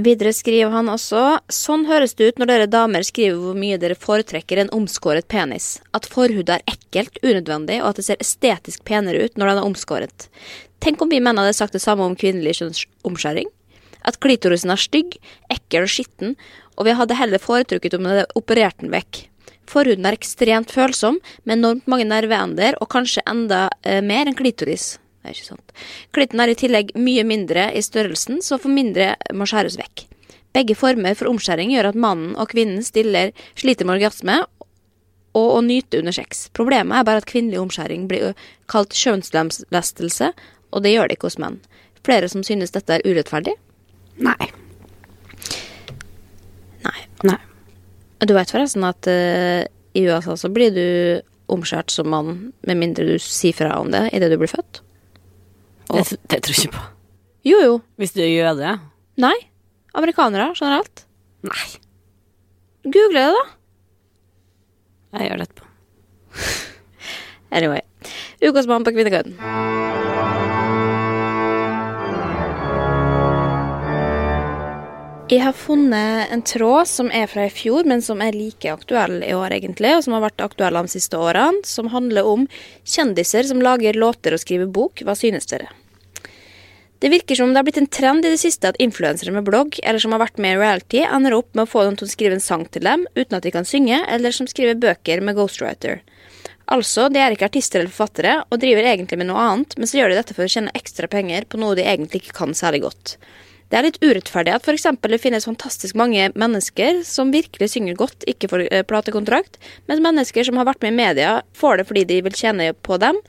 Videre 0.00 0.30
skriver 0.32 0.72
han 0.72 0.88
også 0.88 1.20
Sånn 1.52 1.82
høres 1.88 2.14
det 2.16 2.30
ut 2.30 2.38
når 2.40 2.48
dere 2.48 2.68
damer 2.70 3.04
skriver 3.04 3.36
hvor 3.42 3.56
mye 3.58 3.76
dere 3.80 3.98
foretrekker 3.98 4.62
en 4.62 4.72
omskåret 4.72 5.26
penis. 5.28 5.80
At 5.96 6.08
forhudet 6.08 6.56
er 6.56 6.72
ekkelt, 6.72 7.18
unødvendig, 7.20 7.80
og 7.82 7.90
at 7.90 8.00
det 8.00 8.06
ser 8.06 8.22
estetisk 8.22 8.84
penere 8.88 9.26
ut 9.26 9.36
når 9.36 9.50
den 9.50 9.60
er 9.60 9.68
omskåret. 9.68 10.28
Tenk 10.80 11.02
om 11.02 11.10
vi 11.12 11.20
menn 11.20 11.40
hadde 11.40 11.56
sagt 11.58 11.76
det 11.76 11.82
samme 11.84 12.06
om 12.06 12.16
kvinnelig 12.16 12.56
kjønnsomskjæring? 12.60 13.50
At 14.08 14.16
klitorisen 14.24 14.72
er 14.72 14.80
stygg, 14.80 15.18
ekkel 15.52 15.84
og 15.84 15.92
skitten, 15.92 16.38
og 16.78 16.88
vi 16.88 16.96
hadde 16.96 17.18
heller 17.18 17.42
foretrukket 17.42 17.98
om 17.98 18.06
vi 18.06 18.14
hadde 18.14 18.40
operert 18.40 18.80
den 18.80 18.94
vekk. 18.94 19.26
Forhuden 19.68 20.08
er 20.08 20.16
ekstremt 20.16 20.72
følsom, 20.72 21.20
med 21.44 21.58
enormt 21.58 21.90
mange 21.90 22.08
nerveender, 22.08 22.78
og 22.80 22.88
kanskje 22.94 23.26
enda 23.28 23.66
eh, 23.84 24.00
mer 24.00 24.24
enn 24.24 24.38
klitoris. 24.38 24.94
Det 25.20 25.28
er 25.28 25.36
ikke 25.36 25.50
sant. 25.50 25.74
Klitten 26.16 26.40
er 26.40 26.52
i 26.52 26.56
tillegg 26.56 26.94
mye 26.96 27.24
mindre 27.28 27.68
i 27.76 27.82
størrelsen, 27.84 28.40
så 28.44 28.56
for 28.60 28.72
mindre 28.72 29.12
må 29.36 29.48
skjæres 29.48 29.76
vekk. 29.80 30.06
Begge 30.56 30.74
former 30.74 31.14
for 31.14 31.30
omskjæring 31.30 31.70
gjør 31.74 31.92
at 31.92 31.98
mannen 31.98 32.32
og 32.40 32.50
kvinnen 32.50 32.82
stiller, 32.82 33.34
sliter 33.58 33.86
med 33.86 34.00
orgasme 34.00 34.40
og 35.38 35.50
å 35.58 35.60
nyte 35.62 36.00
under 36.00 36.14
sex. 36.14 36.48
Problemet 36.56 36.96
er 36.96 37.06
bare 37.06 37.22
at 37.22 37.28
kvinnelig 37.30 37.60
omskjæring 37.60 38.08
blir 38.10 38.32
kalt 38.70 38.96
kjønnslemlestelse, 38.96 40.32
og 40.74 40.82
det 40.82 40.94
gjør 40.94 41.10
det 41.10 41.18
ikke 41.18 41.30
hos 41.30 41.38
menn. 41.42 41.60
Flere 42.06 42.30
som 42.32 42.42
synes 42.46 42.74
dette 42.74 42.96
er 42.96 43.06
urettferdig? 43.06 43.54
Nei. 44.24 44.50
Nei. 46.86 47.00
Nei. 47.28 47.38
Du 48.26 48.34
vet 48.36 48.52
forresten 48.52 48.84
at 48.88 49.06
uh, 49.08 49.62
i 49.94 50.06
USA 50.08 50.36
så 50.38 50.50
blir 50.52 50.74
du 50.74 50.86
omskjært 51.50 51.92
som 51.92 52.10
mann 52.10 52.52
med 52.66 52.78
mindre 52.78 53.06
du 53.06 53.16
sier 53.22 53.56
fra 53.56 53.76
om 53.80 53.90
det 53.92 54.08
idet 54.16 54.30
du 54.32 54.38
blir 54.40 54.50
født? 54.50 54.82
Det, 55.90 56.18
det 56.30 56.40
tror 56.44 56.54
jeg 56.54 56.68
ikke 56.68 56.76
på. 56.78 56.84
Jo, 57.50 57.60
jo. 57.64 57.76
Hvis 58.00 58.12
du 58.14 58.20
gjør 58.22 58.58
det? 58.58 58.74
Nei. 59.20 59.36
Amerikanere 59.96 60.52
generelt. 60.54 61.06
Nei. 61.46 61.66
Google 62.84 63.16
det, 63.16 63.30
da. 63.36 63.46
Jeg 65.18 65.30
gjør 65.30 65.40
det 65.42 65.48
etterpå. 65.48 65.70
Anyway. 67.50 67.80
Ukas 68.40 68.68
mann 68.70 68.84
på 68.86 68.92
Kvinnekøyden. 68.94 69.34
Jeg 75.30 75.44
har 75.44 75.54
funnet 75.54 76.30
en 76.34 76.40
tråd 76.42 76.88
som 76.90 77.10
er 77.14 77.28
fra 77.30 77.44
i 77.46 77.50
fjor, 77.54 77.86
men 77.86 78.00
som 78.02 78.22
er 78.22 78.34
like 78.34 78.66
aktuell 78.70 79.20
i 79.22 79.34
år, 79.34 79.52
egentlig, 79.54 79.92
og 79.94 80.02
som 80.02 80.16
har 80.16 80.24
vært 80.24 80.42
aktuell 80.42 80.78
de 80.78 80.90
siste 80.90 81.18
årene, 81.18 81.62
som 81.66 81.90
handler 81.92 82.26
om 82.26 82.48
kjendiser 82.82 83.46
som 83.46 83.62
lager 83.62 83.94
låter 83.94 84.34
og 84.34 84.42
skriver 84.42 84.66
bok. 84.66 85.04
Hva 85.06 85.14
synes 85.18 85.46
dere? 85.50 85.70
Det 87.00 87.08
virker 87.08 87.34
som 87.34 87.48
det 87.48 87.56
har 87.56 87.64
blitt 87.64 87.78
en 87.80 87.86
trend 87.88 88.26
i 88.28 88.30
det 88.34 88.38
siste 88.42 88.68
at 88.68 88.78
influensere 88.82 89.32
med 89.32 89.46
blogg, 89.46 89.78
eller 89.80 90.02
som 90.02 90.12
har 90.12 90.20
vært 90.20 90.36
med 90.36 90.58
i 90.58 90.60
reality, 90.60 91.00
ender 91.00 91.32
opp 91.32 91.54
med 91.56 91.64
å 91.64 91.70
få 91.70 91.86
dem 91.86 91.96
til 91.96 92.04
å 92.04 92.12
skrive 92.12 92.36
en 92.36 92.44
sang 92.44 92.66
til 92.68 92.84
dem 92.84 93.06
uten 93.16 93.38
at 93.38 93.46
de 93.46 93.52
kan 93.54 93.64
synge, 93.64 94.02
eller 94.04 94.36
som 94.36 94.48
skriver 94.50 94.76
bøker 94.82 95.22
med 95.24 95.38
ghostwriter. 95.38 96.02
Altså, 96.70 97.08
de 97.08 97.22
er 97.22 97.32
ikke 97.32 97.48
artister 97.48 97.80
eller 97.80 97.90
forfattere 97.94 98.34
og 98.44 98.60
driver 98.60 98.84
egentlig 98.92 99.16
med 99.18 99.30
noe 99.30 99.46
annet, 99.46 99.78
men 99.80 99.88
så 99.88 99.96
gjør 99.96 100.12
de 100.12 100.18
dette 100.20 100.36
for 100.36 100.44
å 100.44 100.52
tjene 100.52 100.74
ekstra 100.76 101.08
penger 101.10 101.48
på 101.48 101.58
noe 101.62 101.78
de 101.78 101.88
egentlig 101.88 102.20
ikke 102.20 102.36
kan 102.36 102.52
særlig 102.54 102.84
godt. 102.84 103.16
Det 103.70 103.78
er 103.78 103.86
litt 103.86 104.00
urettferdig 104.02 104.50
at 104.50 104.66
f.eks. 104.66 104.88
det 105.06 105.20
finnes 105.22 105.46
fantastisk 105.46 105.94
mange 105.98 106.24
mennesker 106.34 107.04
som 107.06 107.30
virkelig 107.30 107.68
synger 107.70 107.94
godt, 107.98 108.26
ikke 108.30 108.48
får 108.50 108.64
eh, 108.66 108.82
platekontrakt, 108.82 109.60
mens 109.86 110.02
mennesker 110.02 110.48
som 110.48 110.58
har 110.58 110.66
vært 110.66 110.82
med 110.82 110.96
i 110.96 110.98
media, 110.98 111.36
får 111.54 111.78
det 111.78 111.86
fordi 111.86 112.02
de 112.08 112.16
vil 112.26 112.34
tjene 112.34 112.72
på 112.74 112.98
dem, 112.98 113.20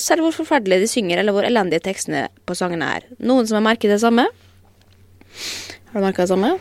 selv 0.00 0.24
hvor 0.24 0.32
forferdelig 0.38 0.80
de 0.80 0.88
synger 0.88 1.20
eller 1.20 1.36
hvor 1.36 1.44
elendige 1.44 1.84
tekstene 1.84 2.24
på 2.48 2.56
sangene 2.56 2.88
er. 2.88 3.04
Noen 3.20 3.48
som 3.48 3.60
har 3.60 3.66
merket 3.68 3.92
det 3.92 4.00
samme? 4.00 4.24
Har 5.92 6.00
du 6.00 6.06
merka 6.06 6.24
det 6.24 6.32
samme? 6.32 6.54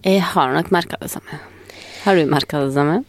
Jeg 0.00 0.24
har 0.32 0.56
nok 0.56 0.72
merka 0.72 0.96
det 1.02 1.12
samme. 1.12 1.42
Har 2.06 2.16
du 2.16 2.24
merka 2.24 2.64
det 2.64 2.72
samme? 2.72 3.02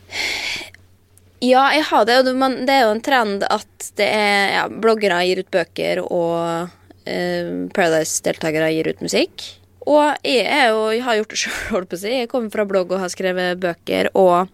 Ja, 1.42 1.70
jeg 1.72 1.88
har 1.88 2.06
det. 2.06 2.20
men 2.36 2.66
det 2.68 2.76
er 2.76 2.84
jo 2.84 2.92
en 2.98 3.02
trend 3.02 3.48
at 3.48 3.88
det 3.98 4.12
er 4.12 4.52
ja, 4.58 4.68
bloggere 4.68 5.24
gir 5.26 5.40
ut 5.42 5.56
bøker, 5.56 6.04
og 6.04 6.81
Paradise-deltakere 7.06 8.72
gir 8.76 8.92
ut 8.92 9.04
musikk. 9.04 9.48
Og 9.90 10.26
jeg, 10.28 10.46
jo, 10.70 10.88
jeg 10.94 11.06
har 11.06 11.20
gjort 11.22 11.32
det 11.34 11.40
sjøl. 11.42 11.88
Jeg 12.12 12.32
kommer 12.32 12.54
fra 12.54 12.68
blogg 12.70 12.92
og 12.94 13.02
har 13.02 13.14
skrevet 13.14 13.62
bøker, 13.62 14.12
og 14.18 14.52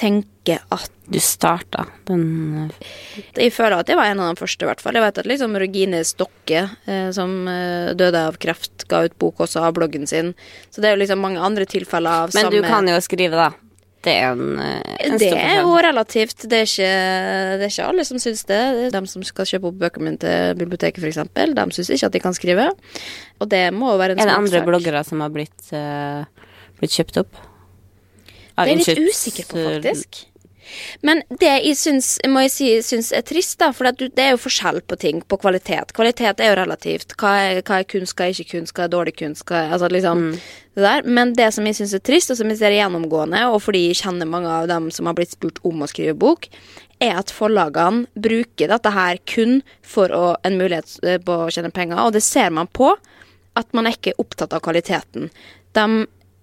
tenker 0.00 0.62
at 0.72 0.90
Du 1.10 1.18
starta 1.20 1.82
den 2.06 2.70
Jeg 3.34 3.50
føler 3.52 3.82
at 3.82 3.88
jeg 3.90 3.98
var 3.98 4.10
en 4.10 4.20
av 4.22 4.30
de 4.30 4.40
første, 4.40 4.64
i 4.64 4.68
hvert 4.68 4.82
fall. 4.82 4.96
Jeg 4.96 5.04
vet 5.04 5.18
at 5.22 5.28
liksom 5.28 5.56
Regine 5.58 6.02
Stokke, 6.06 6.62
eh, 6.86 7.08
som 7.14 7.48
eh, 7.50 7.90
døde 7.98 8.22
av 8.30 8.38
kreft, 8.40 8.86
ga 8.90 9.02
ut 9.06 9.16
bok 9.20 9.42
også 9.46 9.64
av 9.66 9.74
bloggen 9.76 10.06
sin. 10.10 10.32
Så 10.70 10.80
det 10.80 10.90
er 10.90 10.96
jo 10.96 11.02
liksom 11.02 11.22
mange 11.22 11.42
andre 11.42 11.66
tilfeller 11.68 12.24
av 12.24 12.36
Men 12.36 12.46
samme 12.46 12.56
du 12.56 12.66
kan 12.66 12.88
jo 12.88 13.00
skrive, 13.04 13.36
da. 13.36 13.50
Det 14.00 14.12
er 14.16 14.30
en, 14.32 14.58
eh, 14.64 14.94
en 15.04 15.18
Det 15.20 15.28
er 15.36 15.58
jo 15.60 15.74
relativt. 15.76 16.46
Det 16.48 16.62
er, 16.62 16.68
ikke, 16.68 16.92
det 17.60 17.66
er 17.66 17.72
ikke 17.72 17.88
alle 17.90 18.04
som 18.08 18.20
syns 18.22 18.46
det. 18.48 18.60
De 18.94 19.02
som 19.12 19.24
skal 19.28 19.48
kjøpe 19.50 19.68
opp 19.68 19.76
bøkene 19.82 20.06
mine 20.06 20.20
til 20.22 20.56
biblioteket, 20.56 21.04
f.eks., 21.04 21.20
de 21.36 21.66
syns 21.76 21.92
ikke 21.96 22.08
at 22.08 22.16
de 22.16 22.22
kan 22.24 22.36
skrive. 22.36 22.70
Og 23.40 23.50
det 23.52 23.66
må 23.76 23.92
jo 23.92 24.00
være 24.00 24.16
en 24.16 24.24
Er 24.24 24.32
det 24.32 24.38
andre 24.38 24.64
bloggere 24.64 25.04
som 25.04 25.20
har 25.20 25.32
blitt, 25.34 25.60
uh, 25.76 26.24
blitt 26.80 26.96
kjøpt 26.96 27.20
opp? 27.26 27.44
Det 28.60 28.66
er 28.66 28.72
jeg 28.72 28.80
litt 28.80 29.12
usikker 29.12 29.50
på, 29.52 29.68
faktisk. 29.68 30.24
Men 31.06 31.22
det 31.40 31.50
jeg 31.50 31.76
syns, 31.78 32.12
må 32.30 32.44
jeg 32.46 32.52
si, 32.54 32.70
syns 32.86 33.10
er 33.16 33.24
trist, 33.26 33.58
da, 33.60 33.70
for 33.76 33.90
det 33.90 34.10
er 34.22 34.34
jo 34.34 34.42
forskjell 34.42 34.82
på 34.86 34.98
ting, 35.00 35.22
på 35.22 35.38
kvalitet. 35.40 35.94
Kvalitet 35.96 36.42
er 36.42 36.52
jo 36.52 36.58
relativt. 36.60 37.16
Hva 37.20 37.34
er, 37.44 37.62
hva 37.66 37.80
er 37.80 37.88
kunst, 37.90 38.16
hva 38.18 38.28
er 38.28 38.34
ikke 38.34 38.58
kunst, 38.58 38.74
hva 38.76 38.86
er 38.86 38.92
dårlig 38.94 39.16
kunst, 39.20 39.46
hva 39.48 39.64
er, 39.64 39.74
altså 39.76 39.90
liksom 39.92 40.28
det 40.76 40.84
der. 40.84 41.08
Men 41.08 41.34
det 41.38 41.50
som 41.54 41.66
jeg 41.66 41.78
syns 41.80 41.96
er 41.96 42.04
trist, 42.06 42.32
og 42.32 42.40
som 42.40 42.52
jeg 42.52 42.60
ser 42.60 42.76
gjennomgående, 42.76 43.42
og 43.50 43.60
fordi 43.64 43.86
jeg 43.88 44.00
kjenner 44.02 44.30
mange 44.30 44.52
av 44.52 44.68
dem 44.70 44.90
som 44.94 45.10
har 45.10 45.18
blitt 45.18 45.34
spurt 45.36 45.60
om 45.66 45.82
å 45.82 45.90
skrive 45.90 46.16
bok, 46.18 46.48
er 47.00 47.16
at 47.16 47.32
forlagene 47.32 48.06
bruker 48.14 48.70
dette 48.70 48.92
her 48.92 49.20
kun 49.28 49.60
for 49.86 50.12
å, 50.12 50.24
en 50.44 50.58
mulighet 50.60 50.98
eh, 51.06 51.20
på 51.22 51.46
å 51.46 51.50
tjene 51.52 51.72
penger, 51.74 52.02
og 52.04 52.14
det 52.16 52.24
ser 52.24 52.52
man 52.54 52.68
på 52.68 52.92
at 53.58 53.72
man 53.76 53.88
er 53.88 53.96
ikke 53.96 54.18
opptatt 54.20 54.52
av 54.54 54.62
kvaliteten. 54.64 55.30
De 55.76 55.86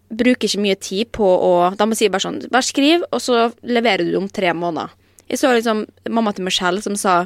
bruker 0.09 0.47
ikke 0.47 0.63
mye 0.63 0.77
tid 0.79 1.11
på 1.15 1.25
å 1.25 1.51
Da 1.75 1.85
må 1.85 1.95
jeg 1.95 2.05
si 2.05 2.11
bare 2.11 2.23
sånn 2.23 2.39
Bare 2.51 2.65
skriv, 2.65 3.03
og 3.11 3.21
så 3.23 3.49
leverer 3.67 4.07
du 4.07 4.15
om 4.19 4.29
tre 4.29 4.53
måneder. 4.55 4.93
Jeg 5.27 5.41
så 5.41 5.51
liksom 5.51 5.83
mamma 6.09 6.31
til 6.33 6.47
Michelle 6.47 6.83
som 6.83 6.95
sa 6.95 7.25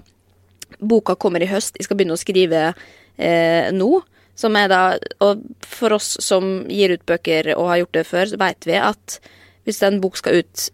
boka 0.79 1.15
kommer 1.19 1.43
i 1.43 1.49
høst, 1.51 1.75
jeg 1.77 1.85
skal 1.85 1.99
begynne 1.99 2.15
å 2.15 2.21
skrive 2.21 2.61
eh, 2.71 3.69
nå. 3.75 3.91
Som 4.39 4.55
er 4.57 4.69
da 4.71 4.81
Og 5.21 5.43
for 5.67 5.93
oss 5.93 6.15
som 6.23 6.63
gir 6.71 6.95
ut 6.95 7.03
bøker 7.05 7.51
og 7.57 7.67
har 7.69 7.81
gjort 7.83 7.97
det 7.99 8.05
før, 8.09 8.29
så 8.31 8.39
vet 8.41 8.67
vi 8.69 8.79
at 8.79 9.19
hvis 9.67 9.81
en 9.85 9.99
bok 10.01 10.17
skal 10.17 10.41
ut 10.41 10.69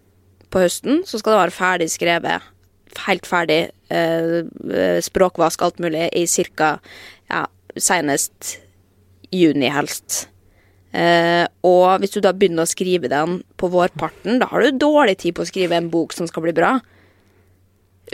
på 0.54 0.62
høsten, 0.64 1.02
så 1.04 1.20
skal 1.20 1.34
det 1.34 1.42
være 1.42 1.56
ferdig 1.58 1.90
skrevet. 1.92 2.46
Helt 3.04 3.28
ferdig. 3.28 3.60
Eh, 3.92 5.02
språkvask, 5.04 5.66
alt 5.66 5.82
mulig, 5.84 6.08
i 6.16 6.24
ca. 6.56 6.78
Ja, 7.28 7.44
senest 7.76 8.56
juni, 9.34 9.68
helst. 9.68 10.30
Eh, 10.98 11.46
og 11.68 12.02
hvis 12.02 12.16
du 12.16 12.22
da 12.26 12.34
begynner 12.34 12.66
å 12.66 12.70
skrive 12.70 13.10
den 13.12 13.42
på 13.60 13.70
vårparten, 13.70 14.40
da 14.42 14.50
har 14.50 14.64
du 14.66 14.80
dårlig 14.82 15.20
tid 15.22 15.36
på 15.38 15.44
å 15.46 15.50
skrive 15.50 15.78
en 15.78 15.92
bok 15.94 16.16
som 16.16 16.30
skal 16.30 16.48
bli 16.48 16.56
bra. 16.58 16.78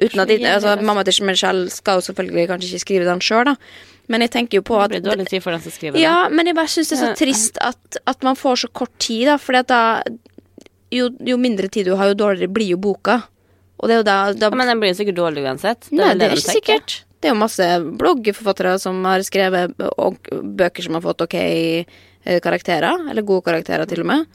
Uten 0.02 0.24
at 0.24 0.30
de, 0.32 0.40
altså, 0.50 0.74
Mamma 0.82 1.04
til 1.06 1.24
Michelle 1.28 1.70
skal 1.72 2.00
jo 2.00 2.08
selvfølgelig 2.10 2.48
kanskje 2.50 2.72
ikke 2.72 2.84
skrive 2.84 3.08
den 3.08 3.22
sjøl, 3.24 3.46
da. 3.52 3.56
Men 4.12 4.26
jeg 4.26 4.34
tenker 4.34 4.60
jo 4.60 4.66
på 4.68 4.76
at 4.82 4.92
Det 4.92 5.00
blir 5.00 5.14
dårlig 5.14 5.30
tid 5.30 5.44
for 5.46 5.56
den 5.56 5.64
som 5.64 5.72
skriver 5.72 5.96
den. 5.96 6.04
Ja, 6.04 6.28
men 6.34 6.50
jeg 6.50 6.58
bare 6.58 6.72
syns 6.74 6.92
det 6.92 6.98
er 6.98 7.04
så 7.06 7.12
trist 7.16 7.60
at, 7.64 8.00
at 8.10 8.26
man 8.26 8.36
får 8.36 8.66
så 8.66 8.72
kort 8.76 8.92
tid, 9.00 9.30
da. 9.30 9.38
For 9.40 9.56
jo, 10.94 11.08
jo 11.24 11.38
mindre 11.40 11.70
tid 11.72 11.88
du 11.88 11.96
har, 11.96 12.12
jo 12.12 12.20
dårligere 12.20 12.52
blir 12.52 12.74
jo 12.74 12.82
boka. 12.84 13.22
Og 13.80 13.88
det 13.88 13.96
er 13.96 14.02
jo 14.02 14.08
da, 14.10 14.18
da. 14.36 14.50
Ja, 14.50 14.58
men 14.60 14.68
den 14.74 14.82
blir 14.82 14.92
jo 14.92 15.00
sikkert 15.00 15.22
dårlig 15.22 15.46
uansett. 15.46 15.88
Nei, 15.96 16.14
det 16.20 16.28
er 16.28 16.36
ikke 16.36 16.58
sikkert. 16.58 16.98
Det 17.24 17.30
er 17.30 17.38
jo 17.38 17.40
masse 17.40 17.68
bloggforfattere 18.02 18.76
som 18.84 18.98
har 19.08 19.24
skrevet 19.24 19.78
bøker 19.78 20.84
som 20.84 20.98
har 20.98 21.06
fått 21.06 21.24
ok 21.24 21.38
karakterer. 22.44 23.10
Eller 23.10 23.26
gode 23.28 23.46
karakterer, 23.50 23.90
til 23.90 24.04
og 24.06 24.10
med. 24.12 24.26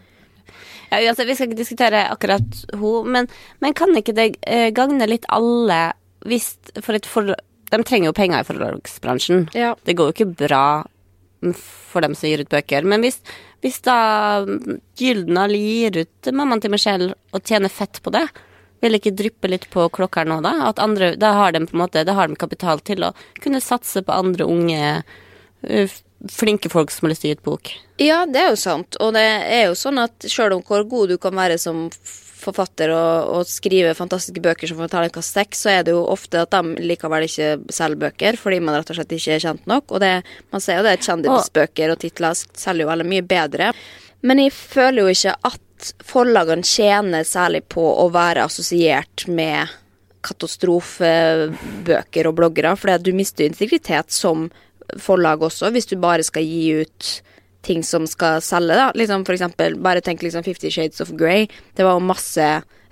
Ja, 0.90 1.03
altså, 1.11 1.27
vi 1.29 1.37
skal 1.37 1.51
ikke 1.51 1.61
diskutere 1.61 2.07
akkurat 2.09 2.62
hun, 2.81 3.11
men, 3.12 3.29
men 3.61 3.77
kan 3.77 3.92
ikke 3.96 4.16
det 4.16 4.31
eh, 4.48 4.70
gagne 4.77 5.09
litt 5.09 5.29
alle 5.33 5.92
hvis 6.29 6.55
for 6.81 6.96
et 6.96 7.07
for, 7.07 7.35
De 7.68 7.83
trenger 7.85 8.09
jo 8.09 8.16
penger 8.16 8.42
i 8.42 8.48
forlagsbransjen. 8.48 9.48
Ja. 9.57 9.74
Det 9.85 9.94
går 9.98 10.09
jo 10.09 10.16
ikke 10.16 10.46
bra 10.46 10.64
for 11.62 12.03
dem 12.03 12.16
som 12.16 12.31
gir 12.31 12.42
ut 12.42 12.51
bøker. 12.51 12.87
Men 12.88 13.05
hvis, 13.05 13.20
hvis 13.62 13.79
da 13.87 13.98
Gyldendal 14.98 15.55
gir 15.55 16.01
ut 16.03 16.31
mammaen 16.33 16.62
til 16.64 16.72
Michelle 16.72 17.12
og 17.37 17.44
tjener 17.44 17.72
fett 17.72 18.01
på 18.03 18.12
det, 18.14 18.24
vil 18.83 18.98
ikke 18.98 19.14
dryppe 19.18 19.51
litt 19.51 19.66
på 19.72 19.88
klokka 19.94 20.24
nå, 20.27 20.40
da? 20.44 20.55
At 20.68 20.81
andre, 20.83 21.12
da 21.18 21.33
har 21.37 21.55
de 21.55 21.64
på 21.66 21.74
en 21.74 21.83
måte 21.83 22.05
Da 22.07 22.14
har 22.14 22.31
de 22.31 22.38
kapital 22.38 22.83
til 22.87 23.05
å 23.07 23.14
kunne 23.42 23.62
satse 23.62 24.03
på 24.07 24.14
andre 24.14 24.46
unge, 24.46 25.03
eh, 25.62 25.96
flinke 26.33 26.70
folk 26.72 26.90
som 26.90 27.07
har 27.07 27.14
lyst 27.14 27.22
til 27.22 27.31
å 27.31 27.33
gi 27.33 27.38
ut 27.38 27.46
bok. 27.46 27.70
Ja, 28.02 28.22
det 28.26 28.40
er 28.40 28.48
jo 28.52 28.61
sant. 28.61 28.98
Og 29.02 29.12
det 29.14 29.26
er 29.26 29.68
jo 29.68 29.76
sånn 29.78 30.00
at 30.02 30.26
sjøl 30.31 30.57
om 30.57 30.64
hvor 30.66 30.83
god 30.88 31.14
du 31.14 31.18
kan 31.22 31.37
være 31.38 31.59
som 31.62 31.87
forfatter 32.38 32.92
og, 32.94 33.31
og 33.35 33.48
skrive 33.50 33.96
fantastiske 33.98 34.42
bøker 34.42 34.70
som 34.70 34.78
forteller 34.81 35.11
hva 35.14 35.22
sex, 35.26 35.64
så 35.64 35.68
er 35.72 35.83
det 35.87 35.92
jo 35.94 36.11
ofte 36.11 36.37
at 36.44 36.54
de 36.54 36.62
likevel 36.87 37.22
ikke 37.26 37.48
selger 37.74 38.02
bøker, 38.04 38.33
fordi 38.40 38.59
man 38.62 38.76
rett 38.78 38.90
og 38.92 38.98
slett 38.98 39.16
ikke 39.16 39.35
er 39.37 39.44
kjent 39.44 39.64
nok. 39.70 39.85
Og 39.90 39.98
det, 40.04 40.14
man 40.54 40.64
ser 40.64 40.74
jo 40.78 40.87
det, 40.87 41.04
kjendisbøker 41.07 41.87
og 41.94 42.00
titler 42.02 42.33
selger 42.38 42.83
jo 42.85 42.92
veldig 42.92 43.09
mye 43.11 43.24
bedre. 43.28 43.66
Men 44.26 44.37
jeg 44.42 44.52
føler 44.54 45.00
jo 45.02 45.09
ikke 45.14 45.35
at 45.50 45.66
forlagene 46.07 46.66
tjener 46.66 47.22
særlig 47.26 47.62
på 47.70 47.85
å 48.02 48.04
være 48.14 48.46
assosiert 48.48 49.18
med 49.31 49.61
katastrofebøker 50.26 52.24
og 52.26 52.35
bloggere, 52.40 52.70
for 52.78 52.87
du 52.98 53.12
mister 53.16 53.44
integritet 53.46 54.09
som 54.14 54.38
forlag 54.96 55.42
også, 55.44 55.70
hvis 55.74 55.87
du 55.90 55.96
bare 56.01 56.22
skal 56.27 56.44
gi 56.46 56.81
ut 56.83 57.11
ting 57.66 57.83
som 57.85 58.07
skal 58.07 58.40
selge, 58.40 58.77
da. 58.79 58.90
Liksom 58.96 59.24
for 59.27 59.35
eksempel, 59.35 59.77
bare 59.83 60.01
tenk 60.01 60.22
liksom 60.22 60.44
Fifty 60.46 60.70
Shades 60.70 61.01
of 61.05 61.11
Grey. 61.18 61.48
Det 61.77 61.85
var 61.85 61.98
jo 61.98 62.07
masse 62.07 62.46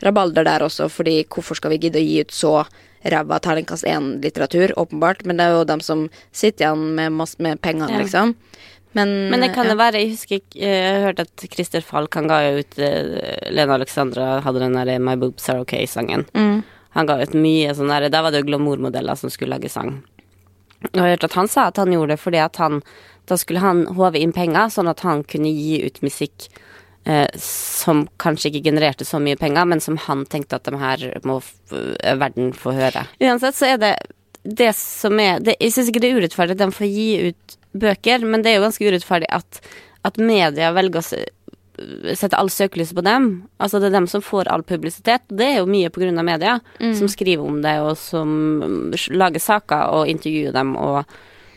rabalder 0.04 0.44
der 0.44 0.60
også, 0.66 0.90
fordi 0.92 1.24
hvorfor 1.32 1.56
skal 1.56 1.72
vi 1.72 1.78
gidde 1.86 2.02
å 2.02 2.04
gi 2.04 2.20
ut 2.26 2.34
så 2.34 2.54
ræva 3.06 3.38
terningkast 3.40 3.86
én-litteratur, 3.86 4.72
åpenbart, 4.76 5.24
men 5.24 5.38
det 5.38 5.46
er 5.46 5.54
jo 5.54 5.64
dem 5.68 5.80
som 5.80 6.08
sitter 6.34 6.66
igjen 6.66 6.94
med, 6.98 7.12
masse, 7.14 7.38
med 7.38 7.60
pengene, 7.62 7.88
Ja. 7.92 8.02
liksom. 8.02 8.34
Men, 8.96 9.30
Men 9.30 9.40
det 9.40 9.50
kan 9.52 9.66
ja. 9.68 9.74
være 9.76 10.00
Jeg 10.00 10.10
husker 10.14 10.40
Jeg 10.56 10.84
har 10.94 11.02
hørt 11.04 11.18
at 11.20 11.42
Christer 11.52 11.82
Falk 11.84 12.14
Han 12.14 12.28
ga 12.30 12.38
jo 12.46 12.62
ut 12.62 12.78
eh, 12.78 13.50
Lena 13.52 13.74
Alexandra 13.74 14.40
hadde 14.40 14.62
den 14.62 14.72
der 14.72 14.98
My 14.98 15.16
Boobs 15.20 15.50
Are 15.52 15.60
Okay-sangen. 15.60 16.24
Mm. 16.32 16.62
Han 16.96 17.06
ga 17.06 17.18
ut 17.20 17.34
mye 17.36 17.74
sånn 17.76 17.92
der 17.92 18.08
Da 18.08 18.22
var 18.24 18.32
det 18.32 18.40
jo 18.40 18.46
glamourmodeller 18.48 19.14
som 19.20 19.28
skulle 19.28 19.52
lage 19.58 19.68
sang. 19.68 19.98
Og 20.84 20.92
jeg 20.92 21.02
har 21.02 21.12
hørt 21.14 21.26
at 21.28 21.36
han 21.38 21.48
sa 21.50 21.68
at 21.70 21.80
han 21.80 21.92
gjorde 21.94 22.14
det 22.14 22.22
fordi 22.22 22.40
at 22.42 22.58
han 22.62 22.82
Da 23.26 23.36
skulle 23.40 23.62
han 23.62 23.86
håve 23.96 24.20
inn 24.22 24.32
penger, 24.36 24.68
sånn 24.70 24.86
at 24.86 25.00
han 25.02 25.24
kunne 25.26 25.50
gi 25.50 25.80
ut 25.82 25.96
musikk 26.04 26.44
eh, 27.10 27.26
som 27.42 28.04
kanskje 28.22 28.52
ikke 28.52 28.68
genererte 28.68 29.06
så 29.08 29.18
mye 29.18 29.38
penger, 29.40 29.66
men 29.66 29.82
som 29.82 29.96
han 30.04 30.22
tenkte 30.30 30.60
at 30.60 30.68
de 30.68 30.78
her 30.78 31.02
må 31.26 31.40
eh, 31.74 32.14
verden 32.20 32.52
få 32.54 32.76
høre. 32.76 33.02
Uansett 33.18 33.58
så 33.58 33.72
er 33.72 33.80
det 33.82 33.92
det 34.46 34.70
som 34.78 35.18
er 35.18 35.40
det, 35.42 35.56
Jeg 35.58 35.74
syns 35.74 35.90
ikke 35.90 36.04
det 36.04 36.12
er 36.12 36.20
urettferdig 36.20 36.54
at 36.54 36.62
de 36.62 36.70
får 36.78 36.86
gi 36.86 37.08
ut 37.32 37.58
bøker, 37.76 38.22
men 38.30 38.44
det 38.44 38.52
er 38.52 38.60
jo 38.60 38.66
ganske 38.68 38.86
urettferdig 38.86 39.32
at, 39.34 39.60
at 40.06 40.22
media 40.22 40.70
velger 40.76 41.02
å 41.02 41.24
se- 41.76 42.16
sette 42.16 42.36
all 42.38 42.48
søkelyset 42.48 42.94
på 42.96 43.04
dem. 43.04 43.28
Altså 43.60 43.78
det 43.80 43.86
er 43.90 43.96
dem 44.00 44.06
som 44.06 44.22
får 44.24 44.48
all 44.48 44.62
publisitet. 44.62 45.22
Det 45.28 45.46
er 45.46 45.56
jo 45.60 45.66
mye 45.66 45.90
av 46.18 46.24
media, 46.24 46.60
som 46.94 47.08
skriver 47.08 47.44
om 47.46 47.62
det, 47.62 47.78
og 47.80 47.96
som 47.96 48.28
mm, 48.62 48.92
lager 49.16 49.38
saker 49.40 49.92
og 49.92 50.08
intervjuer 50.08 50.52
dem 50.52 50.76
og 50.76 51.04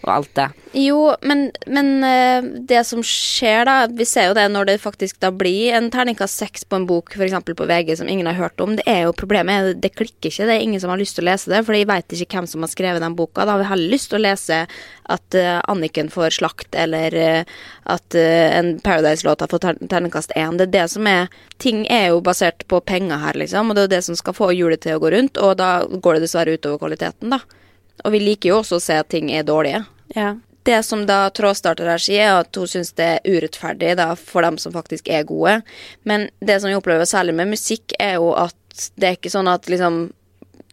og 0.04 0.12
alt 0.14 0.32
det. 0.38 0.48
Jo, 0.78 1.16
men, 1.26 1.48
men 1.66 2.04
eh, 2.06 2.46
det 2.70 2.84
som 2.86 3.02
skjer 3.06 3.64
da 3.66 3.76
Vi 3.90 4.06
ser 4.06 4.28
jo 4.30 4.36
det 4.38 4.44
når 4.54 4.68
det 4.70 4.76
faktisk 4.84 5.18
da 5.24 5.32
blir 5.34 5.74
en 5.74 5.90
terningkast 5.90 6.38
seks 6.38 6.66
på 6.70 6.78
en 6.78 6.86
bok, 6.90 7.16
f.eks. 7.16 7.34
på 7.48 7.68
VG, 7.72 7.96
som 7.98 8.10
ingen 8.12 8.30
har 8.30 8.38
hørt 8.38 8.62
om. 8.62 8.76
Det 8.78 8.86
er 8.90 9.08
jo 9.08 9.16
problemet 9.18 9.82
det 9.82 9.94
klikker 9.96 10.30
ikke. 10.30 10.46
Det 10.46 10.56
er 10.56 10.64
ingen 10.64 10.82
som 10.82 10.94
har 10.94 11.02
lyst 11.02 11.18
til 11.18 11.26
å 11.26 11.30
lese 11.32 11.52
det, 11.52 11.64
for 11.66 11.76
de 11.76 11.88
veit 11.90 12.14
ikke 12.14 12.40
hvem 12.40 12.50
som 12.50 12.66
har 12.66 12.72
skrevet 12.72 13.04
den 13.04 13.18
boka. 13.18 13.46
Da 13.46 13.56
har 13.56 13.64
vi 13.64 13.70
heller 13.72 13.94
lyst 13.96 14.12
til 14.12 14.20
å 14.20 14.24
lese 14.28 14.62
at 15.10 15.38
uh, 15.38 15.58
Anniken 15.72 16.12
får 16.14 16.38
slakt, 16.38 16.70
eller 16.78 17.16
uh, 17.18 17.60
at 17.90 18.16
en 18.20 18.76
Paradise-låt 18.86 19.42
har 19.42 19.50
fått 19.50 19.66
ter 19.66 19.80
terningkast 19.90 20.36
én. 20.38 20.60
Det 20.60 20.68
er 20.70 20.76
det 20.76 20.88
som 20.94 21.08
er 21.10 21.32
Ting 21.60 21.82
er 21.92 22.14
jo 22.14 22.22
basert 22.24 22.62
på 22.72 22.78
penger 22.88 23.20
her, 23.20 23.36
liksom, 23.36 23.68
og 23.68 23.76
det 23.76 23.82
er 23.82 23.88
jo 23.90 23.96
det 23.98 24.04
som 24.06 24.16
skal 24.16 24.36
få 24.38 24.54
hjulet 24.56 24.80
til 24.80 24.96
å 24.96 25.02
gå 25.04 25.10
rundt, 25.12 25.40
og 25.44 25.58
da 25.60 25.82
går 25.92 26.16
det 26.16 26.22
dessverre 26.24 26.54
utover 26.56 26.80
kvaliteten, 26.86 27.34
da. 27.34 27.42
Og 28.04 28.14
vi 28.16 28.22
liker 28.24 28.54
jo 28.54 28.60
også 28.62 28.80
å 28.80 28.84
se 28.84 29.00
at 29.02 29.10
ting 29.12 29.32
er 29.34 29.48
dårlige. 29.48 29.84
Ja. 30.16 30.36
Det 30.68 30.84
som 30.84 31.06
da 31.10 31.30
trådstarter 31.34 31.88
her 31.90 32.02
sier, 32.04 32.28
er 32.28 32.44
at 32.44 32.56
hun 32.60 32.70
syns 32.70 32.92
det 32.98 33.08
er 33.16 33.26
urettferdig 33.26 33.96
da, 33.98 34.12
for 34.20 34.46
dem 34.46 34.60
som 34.62 34.76
faktisk 34.76 35.08
er 35.10 35.26
gode. 35.26 35.62
Men 36.04 36.28
det 36.46 36.60
som 36.60 36.70
vi 36.70 36.78
opplever 36.78 37.08
særlig 37.10 37.34
med 37.40 37.54
musikk, 37.56 37.96
er 38.00 38.20
jo 38.20 38.34
at 38.38 38.56
det 39.00 39.08
er 39.08 39.18
ikke 39.18 39.34
sånn 39.34 39.50
at 39.52 39.70
liksom 39.72 40.10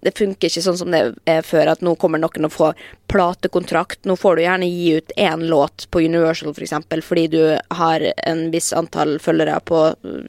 Det 0.06 0.12
funker 0.14 0.46
ikke 0.46 0.62
sånn 0.62 0.76
som 0.78 0.92
det 0.92 1.00
er 1.26 1.40
før, 1.42 1.72
at 1.72 1.80
nå 1.82 1.96
kommer 1.98 2.20
noen 2.20 2.46
og 2.46 2.52
får 2.52 2.82
platekontrakt. 3.10 4.04
Nå 4.06 4.14
får 4.20 4.36
du 4.36 4.42
gjerne 4.44 4.68
gi 4.68 4.92
ut 5.00 5.14
én 5.16 5.40
låt 5.50 5.86
på 5.90 6.02
Universal, 6.04 6.52
for 6.54 6.62
eksempel, 6.62 7.02
fordi 7.02 7.24
du 7.32 7.40
har 7.74 8.04
en 8.22 8.44
viss 8.52 8.68
antall 8.76 9.16
følgere 9.18 9.56
på 9.66 9.80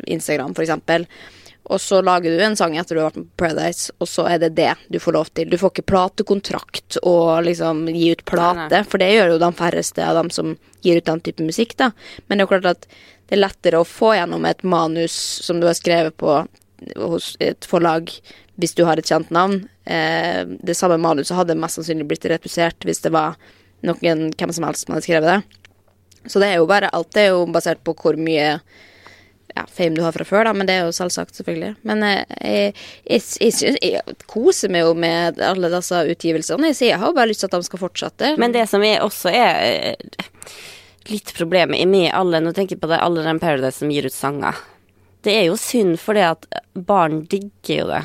Instagram, 0.07 0.55
for 0.57 0.65
eksempel. 0.65 1.05
Og 1.67 1.81
så 1.83 1.99
lager 2.05 2.31
du 2.31 2.43
en 2.45 2.55
sang 2.55 2.77
etter 2.79 2.95
du 2.95 3.01
har 3.01 3.09
vært 3.09 3.19
med 3.19 3.29
på 3.33 3.41
Paradise, 3.43 3.91
og 3.99 4.07
så 4.07 4.23
er 4.31 4.39
det 4.39 4.53
det 4.55 4.69
du 4.93 4.99
får 5.03 5.15
lov 5.17 5.31
til. 5.35 5.49
Du 5.51 5.57
får 5.59 5.73
ikke 5.73 5.87
platekontrakt 5.91 6.97
og 7.03 7.43
liksom 7.47 7.85
gi 7.91 8.13
ut 8.15 8.23
plate, 8.29 8.69
Nei, 8.69 8.69
nei. 8.77 8.83
for 8.87 9.03
det 9.03 9.09
gjør 9.11 9.33
jo 9.33 9.41
de 9.43 9.49
færreste 9.59 10.05
av 10.05 10.15
dem 10.21 10.31
som 10.31 10.53
gir 10.85 11.01
ut 11.01 11.09
den 11.09 11.23
type 11.25 11.43
musikk, 11.43 11.75
da. 11.79 11.91
Men 12.27 12.37
det 12.37 12.45
er 12.45 12.47
jo 12.47 12.53
klart 12.55 12.69
at 12.71 12.87
det 13.27 13.35
er 13.35 13.43
lettere 13.43 13.81
å 13.83 13.87
få 13.87 14.13
gjennom 14.15 14.47
et 14.47 14.63
manus 14.63 15.17
som 15.43 15.59
du 15.59 15.67
har 15.67 15.75
skrevet 15.75 16.15
på 16.15 16.39
hos 16.95 17.33
et 17.43 17.65
forlag 17.67 18.11
hvis 18.61 18.73
du 18.77 18.83
har 18.87 18.97
et 19.01 19.09
kjent 19.09 19.29
navn. 19.33 19.65
Eh, 19.85 20.45
det 20.47 20.77
samme 20.77 20.97
manuset 21.01 21.35
hadde 21.35 21.57
mest 21.59 21.77
sannsynlig 21.81 22.07
blitt 22.09 22.25
repusert 22.31 22.87
hvis 22.87 23.03
det 23.03 23.11
var 23.13 23.35
noen 23.85 24.29
hvem 24.31 24.53
som 24.55 24.65
helst 24.65 24.85
som 24.87 24.95
hadde 24.95 25.05
skrevet 25.05 25.33
det. 25.35 25.63
Så 26.31 26.39
det 26.41 26.49
er 26.53 26.61
jo 26.61 26.69
bare 26.69 26.89
Alt 26.95 27.17
er 27.19 27.33
jo 27.33 27.43
basert 27.51 27.83
på 27.85 27.93
hvor 27.99 28.17
mye 28.19 28.57
ja, 29.57 29.63
fame 29.73 29.97
du 29.97 30.03
har 30.05 30.13
fra 30.15 30.25
før, 30.27 30.47
da, 30.47 30.53
men 30.55 30.69
det 30.69 30.75
er 30.77 30.85
jo 30.87 30.93
selvsagt, 30.95 31.35
selvfølgelig. 31.39 31.73
Men 31.89 32.03
eh, 32.05 32.23
jeg, 32.45 32.73
jeg, 33.09 33.25
jeg, 33.41 33.53
synes- 33.57 33.81
jeg 33.83 34.17
koser 34.29 34.71
meg 34.73 34.85
jo 34.85 34.93
med 34.97 35.41
alle 35.43 35.71
disse 35.73 35.99
utgivelsene. 36.13 36.71
Jeg 36.71 36.91
jeg 36.93 37.01
har 37.01 37.11
jo 37.11 37.17
bare 37.17 37.31
lyst 37.33 37.43
til 37.43 37.49
at 37.51 37.57
de 37.57 37.67
skal 37.67 37.81
fortsette. 37.83 38.31
Men 38.41 38.55
det 38.55 38.67
som 38.71 38.85
er 38.85 39.01
også 39.05 39.33
er 39.33 39.61
eh, 39.91 40.23
litt 41.11 41.33
problemet 41.37 41.83
med 41.87 42.09
alle 42.15 42.41
Nå 42.43 42.51
tenker 42.55 42.75
jeg 42.77 42.81
på 42.83 42.89
det, 42.91 43.01
alle 43.03 43.23
den 43.25 43.39
Paradise 43.43 43.79
som 43.81 43.91
gir 43.93 44.07
ut 44.09 44.15
sanger. 44.15 44.57
Det 45.25 45.33
er 45.33 45.45
jo 45.49 45.57
synd 45.59 45.97
fordi 45.99 46.23
at 46.27 46.45
barn 46.87 47.21
digger 47.31 47.81
jo 47.81 47.87
det. 47.89 48.01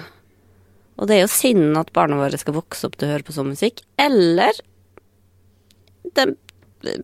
Og 1.02 1.08
det 1.10 1.16
er 1.16 1.24
jo 1.24 1.30
synd 1.32 1.76
at 1.80 1.90
barna 1.96 2.16
våre 2.20 2.38
skal 2.38 2.54
vokse 2.56 2.86
opp 2.86 2.96
til 2.98 3.08
å 3.08 3.12
høre 3.14 3.26
på 3.26 3.34
sånn 3.34 3.50
musikk. 3.52 3.82
Eller 4.00 4.54
den 6.16 6.34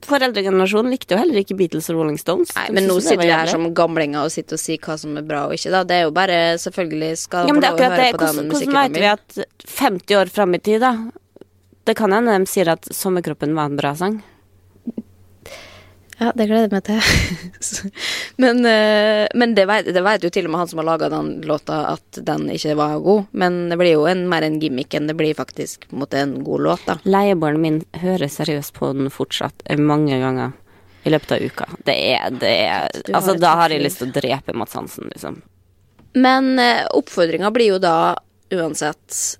Foreldregenerasjonen 0.06 0.92
likte 0.92 1.14
jo 1.14 1.20
heller 1.20 1.40
ikke 1.42 1.56
Beatles 1.58 1.88
og 1.92 2.00
Rolling 2.00 2.18
Stones. 2.20 2.50
Nei, 2.56 2.66
men 2.74 2.88
nå 2.90 2.98
sitter 3.04 3.22
vi 3.22 3.30
her 3.32 3.50
som 3.50 3.68
gamlinger 3.76 4.26
og 4.26 4.34
sitter 4.34 4.58
og 4.58 4.62
sier 4.62 4.82
hva 4.82 4.96
som 5.00 5.18
er 5.20 5.26
bra 5.28 5.44
og 5.48 5.54
ikke, 5.58 5.72
da. 5.74 5.84
Det 5.88 5.98
er 5.98 6.06
jo 6.06 6.14
bare 6.16 6.38
Selvfølgelig 6.58 7.12
skal 7.20 7.48
Ja, 7.48 7.54
men 7.54 7.62
det 7.62 7.68
er 7.68 7.76
akkurat 7.76 8.00
det. 8.00 8.08
Hvordan, 8.16 8.50
hvordan 8.50 8.78
vet 8.78 8.98
vi 8.98 9.08
at 9.12 9.38
50 9.78 10.18
år 10.18 10.32
fram 10.32 10.56
i 10.56 10.62
tid, 10.62 10.82
da 10.82 10.92
Det 11.86 11.96
kan 11.96 12.12
hende 12.12 12.34
de 12.38 12.50
sier 12.50 12.68
at 12.68 12.84
'Sommerkroppen' 12.90 13.54
var 13.56 13.70
en 13.70 13.78
bra 13.78 13.94
sang. 13.96 14.22
Ja, 16.18 16.32
det 16.34 16.48
gleder 16.50 16.66
jeg 16.66 16.72
meg 16.72 16.82
til. 16.86 17.90
men 18.42 18.64
eh, 18.66 19.28
men 19.38 19.54
det, 19.54 19.68
vet, 19.70 19.90
det 19.94 20.02
vet 20.02 20.24
jo 20.26 20.30
til 20.34 20.48
og 20.48 20.52
med 20.52 20.62
han 20.64 20.70
som 20.70 20.80
har 20.82 20.88
laga 20.88 21.10
den 21.12 21.30
låta, 21.46 21.78
at 21.94 22.18
den 22.26 22.48
ikke 22.50 22.74
var 22.78 22.96
god. 23.04 23.28
Men 23.38 23.60
det 23.70 23.78
blir 23.78 23.94
jo 23.94 24.06
en, 24.10 24.24
mer 24.30 24.46
en 24.46 24.58
gimmick 24.62 24.96
enn 24.98 25.06
det 25.10 25.14
blir 25.18 25.38
faktisk 25.38 25.86
mot 25.92 25.94
en 25.94 26.02
måte 26.02 26.22
en 26.24 26.44
god 26.44 26.64
låt, 26.66 26.86
da. 26.88 26.98
Leieboeren 27.06 27.62
min 27.62 27.82
hører 28.02 28.26
seriøst 28.32 28.74
på 28.74 28.90
den 28.98 29.12
fortsatt 29.14 29.62
eh, 29.64 29.78
mange 29.78 30.18
ganger 30.18 30.56
i 31.06 31.12
løpet 31.14 31.36
av 31.36 31.44
uka. 31.44 31.68
Det 31.86 31.94
er, 31.94 32.30
det 32.34 32.54
er 32.66 32.88
Altså, 33.14 33.36
da 33.38 33.54
har 33.62 33.70
jeg 33.70 33.84
lyst 33.86 34.02
til 34.02 34.10
å 34.10 34.16
drepe 34.18 34.56
Mats 34.58 34.74
Hansen, 34.74 35.12
liksom. 35.14 35.38
Men 36.18 36.56
eh, 36.58 36.82
oppfordringa 36.98 37.52
blir 37.54 37.76
jo 37.76 37.82
da 37.82 38.16
uansett 38.54 39.38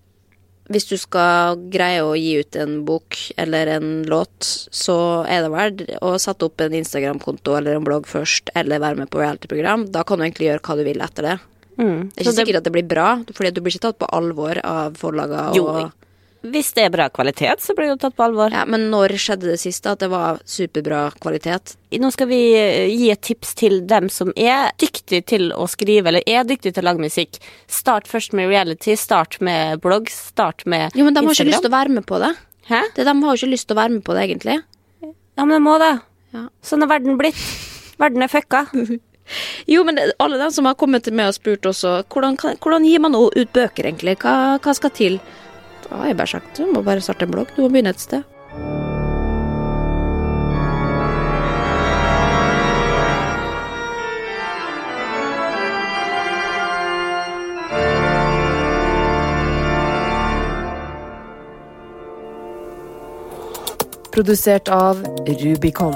Hvis 0.68 0.88
du 0.90 0.96
skal 1.00 1.60
greie 1.72 2.02
å 2.04 2.12
gi 2.18 2.34
ut 2.42 2.56
en 2.60 2.82
bok 2.88 3.16
eller 3.40 3.70
en 3.78 4.02
låt, 4.08 4.44
så 4.68 4.98
er 5.24 5.44
det 5.44 5.52
verdt 5.54 5.84
å 6.04 6.14
sette 6.20 6.44
opp 6.44 6.60
en 6.60 6.76
Instagram-konto 6.76 7.56
eller 7.56 7.78
en 7.78 7.86
blogg 7.86 8.08
først, 8.10 8.52
eller 8.58 8.82
være 8.84 9.00
med 9.00 9.12
på 9.12 9.22
reality-program. 9.22 9.88
Da 9.94 10.04
kan 10.04 10.20
du 10.20 10.26
egentlig 10.26 10.50
gjøre 10.50 10.64
hva 10.68 10.76
du 10.76 10.84
vil 10.84 11.04
etter 11.04 11.30
det. 11.30 11.38
Mm. 11.78 12.10
Det 12.10 12.20
er 12.20 12.26
ikke 12.26 12.36
sikkert 12.40 12.60
at 12.60 12.66
det 12.66 12.74
blir 12.74 12.88
bra, 12.90 13.08
for 13.32 13.46
du 13.46 13.60
blir 13.62 13.72
ikke 13.72 13.86
tatt 13.86 14.00
på 14.02 14.10
alvor 14.12 14.58
av 14.66 14.98
forlaga. 14.98 15.48
Jo, 15.56 15.68
Og, 15.70 15.97
Hvis 16.46 16.70
det 16.76 16.84
er 16.86 16.92
bra 16.94 17.08
kvalitet, 17.10 17.62
så 17.64 17.74
blir 17.74 17.88
det 17.88 17.96
jo 17.96 18.00
tatt 18.04 18.14
på 18.18 18.22
alvor. 18.28 18.52
ja, 18.54 18.62
men 18.64 18.86
når 18.92 19.16
skjedde 19.18 19.50
det 19.50 19.58
siste 19.58 19.90
at 19.90 19.98
det 19.98 20.10
var 20.12 20.38
superbra 20.46 21.08
kvalitet? 21.18 21.74
Nå 21.98 22.10
skal 22.14 22.28
vi 22.30 22.40
eh, 22.54 22.86
gi 22.92 23.08
et 23.10 23.22
tips 23.26 23.56
til 23.58 23.80
dem 23.90 24.06
som 24.12 24.30
er 24.36 24.70
dyktige 24.78 25.24
til 25.26 25.50
å 25.50 25.66
skrive, 25.66 26.12
eller 26.12 26.22
er 26.26 26.46
dyktige 26.46 26.76
til 26.76 26.86
å 26.86 26.90
lage 26.92 27.02
musikk. 27.02 27.40
Start 27.66 28.06
først 28.06 28.36
med 28.38 28.52
reality, 28.52 28.94
start 28.94 29.40
med 29.42 29.82
blogg, 29.82 30.12
start 30.14 30.62
med 30.64 30.92
Instagram. 30.92 31.00
Jo, 31.00 31.08
men 31.08 31.18
de 31.18 31.24
har 31.26 31.38
ikke 31.38 31.48
lyst 31.50 31.66
til 31.66 31.72
å 31.72 31.78
være 31.78 31.96
med 31.98 32.06
på 32.06 32.22
det. 32.22 32.30
Hæ? 32.68 32.84
det. 32.94 33.08
De 33.08 33.16
har 33.24 33.34
jo 33.34 33.40
ikke 33.40 33.54
lyst 33.56 33.68
til 33.68 33.74
å 33.74 33.80
være 33.80 33.96
med 33.96 34.06
på 34.06 34.14
det, 34.14 34.28
egentlig. 34.28 34.60
Ja, 35.02 35.42
men 35.42 35.56
de 35.56 35.60
må 35.64 35.74
det. 35.82 35.92
Ja. 36.36 36.46
Sånn 36.62 36.86
er 36.86 36.90
verden 36.90 37.18
blitt. 37.18 37.42
Verden 37.98 38.22
er 38.22 38.30
fucka. 38.30 38.66
Jo, 39.68 39.82
men 39.84 39.98
alle 40.24 40.38
de 40.40 40.46
som 40.54 40.64
har 40.64 40.76
kommet 40.80 41.04
til 41.04 41.12
meg 41.12 41.28
og 41.28 41.34
spurt 41.36 41.66
også 41.68 41.98
hvordan, 42.08 42.38
hvordan 42.64 42.86
gir 42.88 43.02
man 43.04 43.12
ut 43.12 43.50
bøker, 43.52 43.84
egentlig? 43.90 44.14
Hva, 44.22 44.56
hva 44.64 44.72
skal 44.72 44.94
til? 44.96 45.18
Da 45.88 46.02
har 46.02 46.10
jeg 46.10 46.18
bare 46.20 46.30
sagt 46.36 46.58
du 46.58 46.66
må 46.72 46.82
bare 46.84 47.00
starte 47.04 47.24
en 47.24 47.32
blogg. 47.32 47.54
Du 47.56 47.64
må 47.64 47.72
begynne 47.72 47.94
et 47.94 48.02
sted. 48.02 48.26
Produsert 64.18 64.68
av 64.74 65.04
Rubicon. 65.28 65.94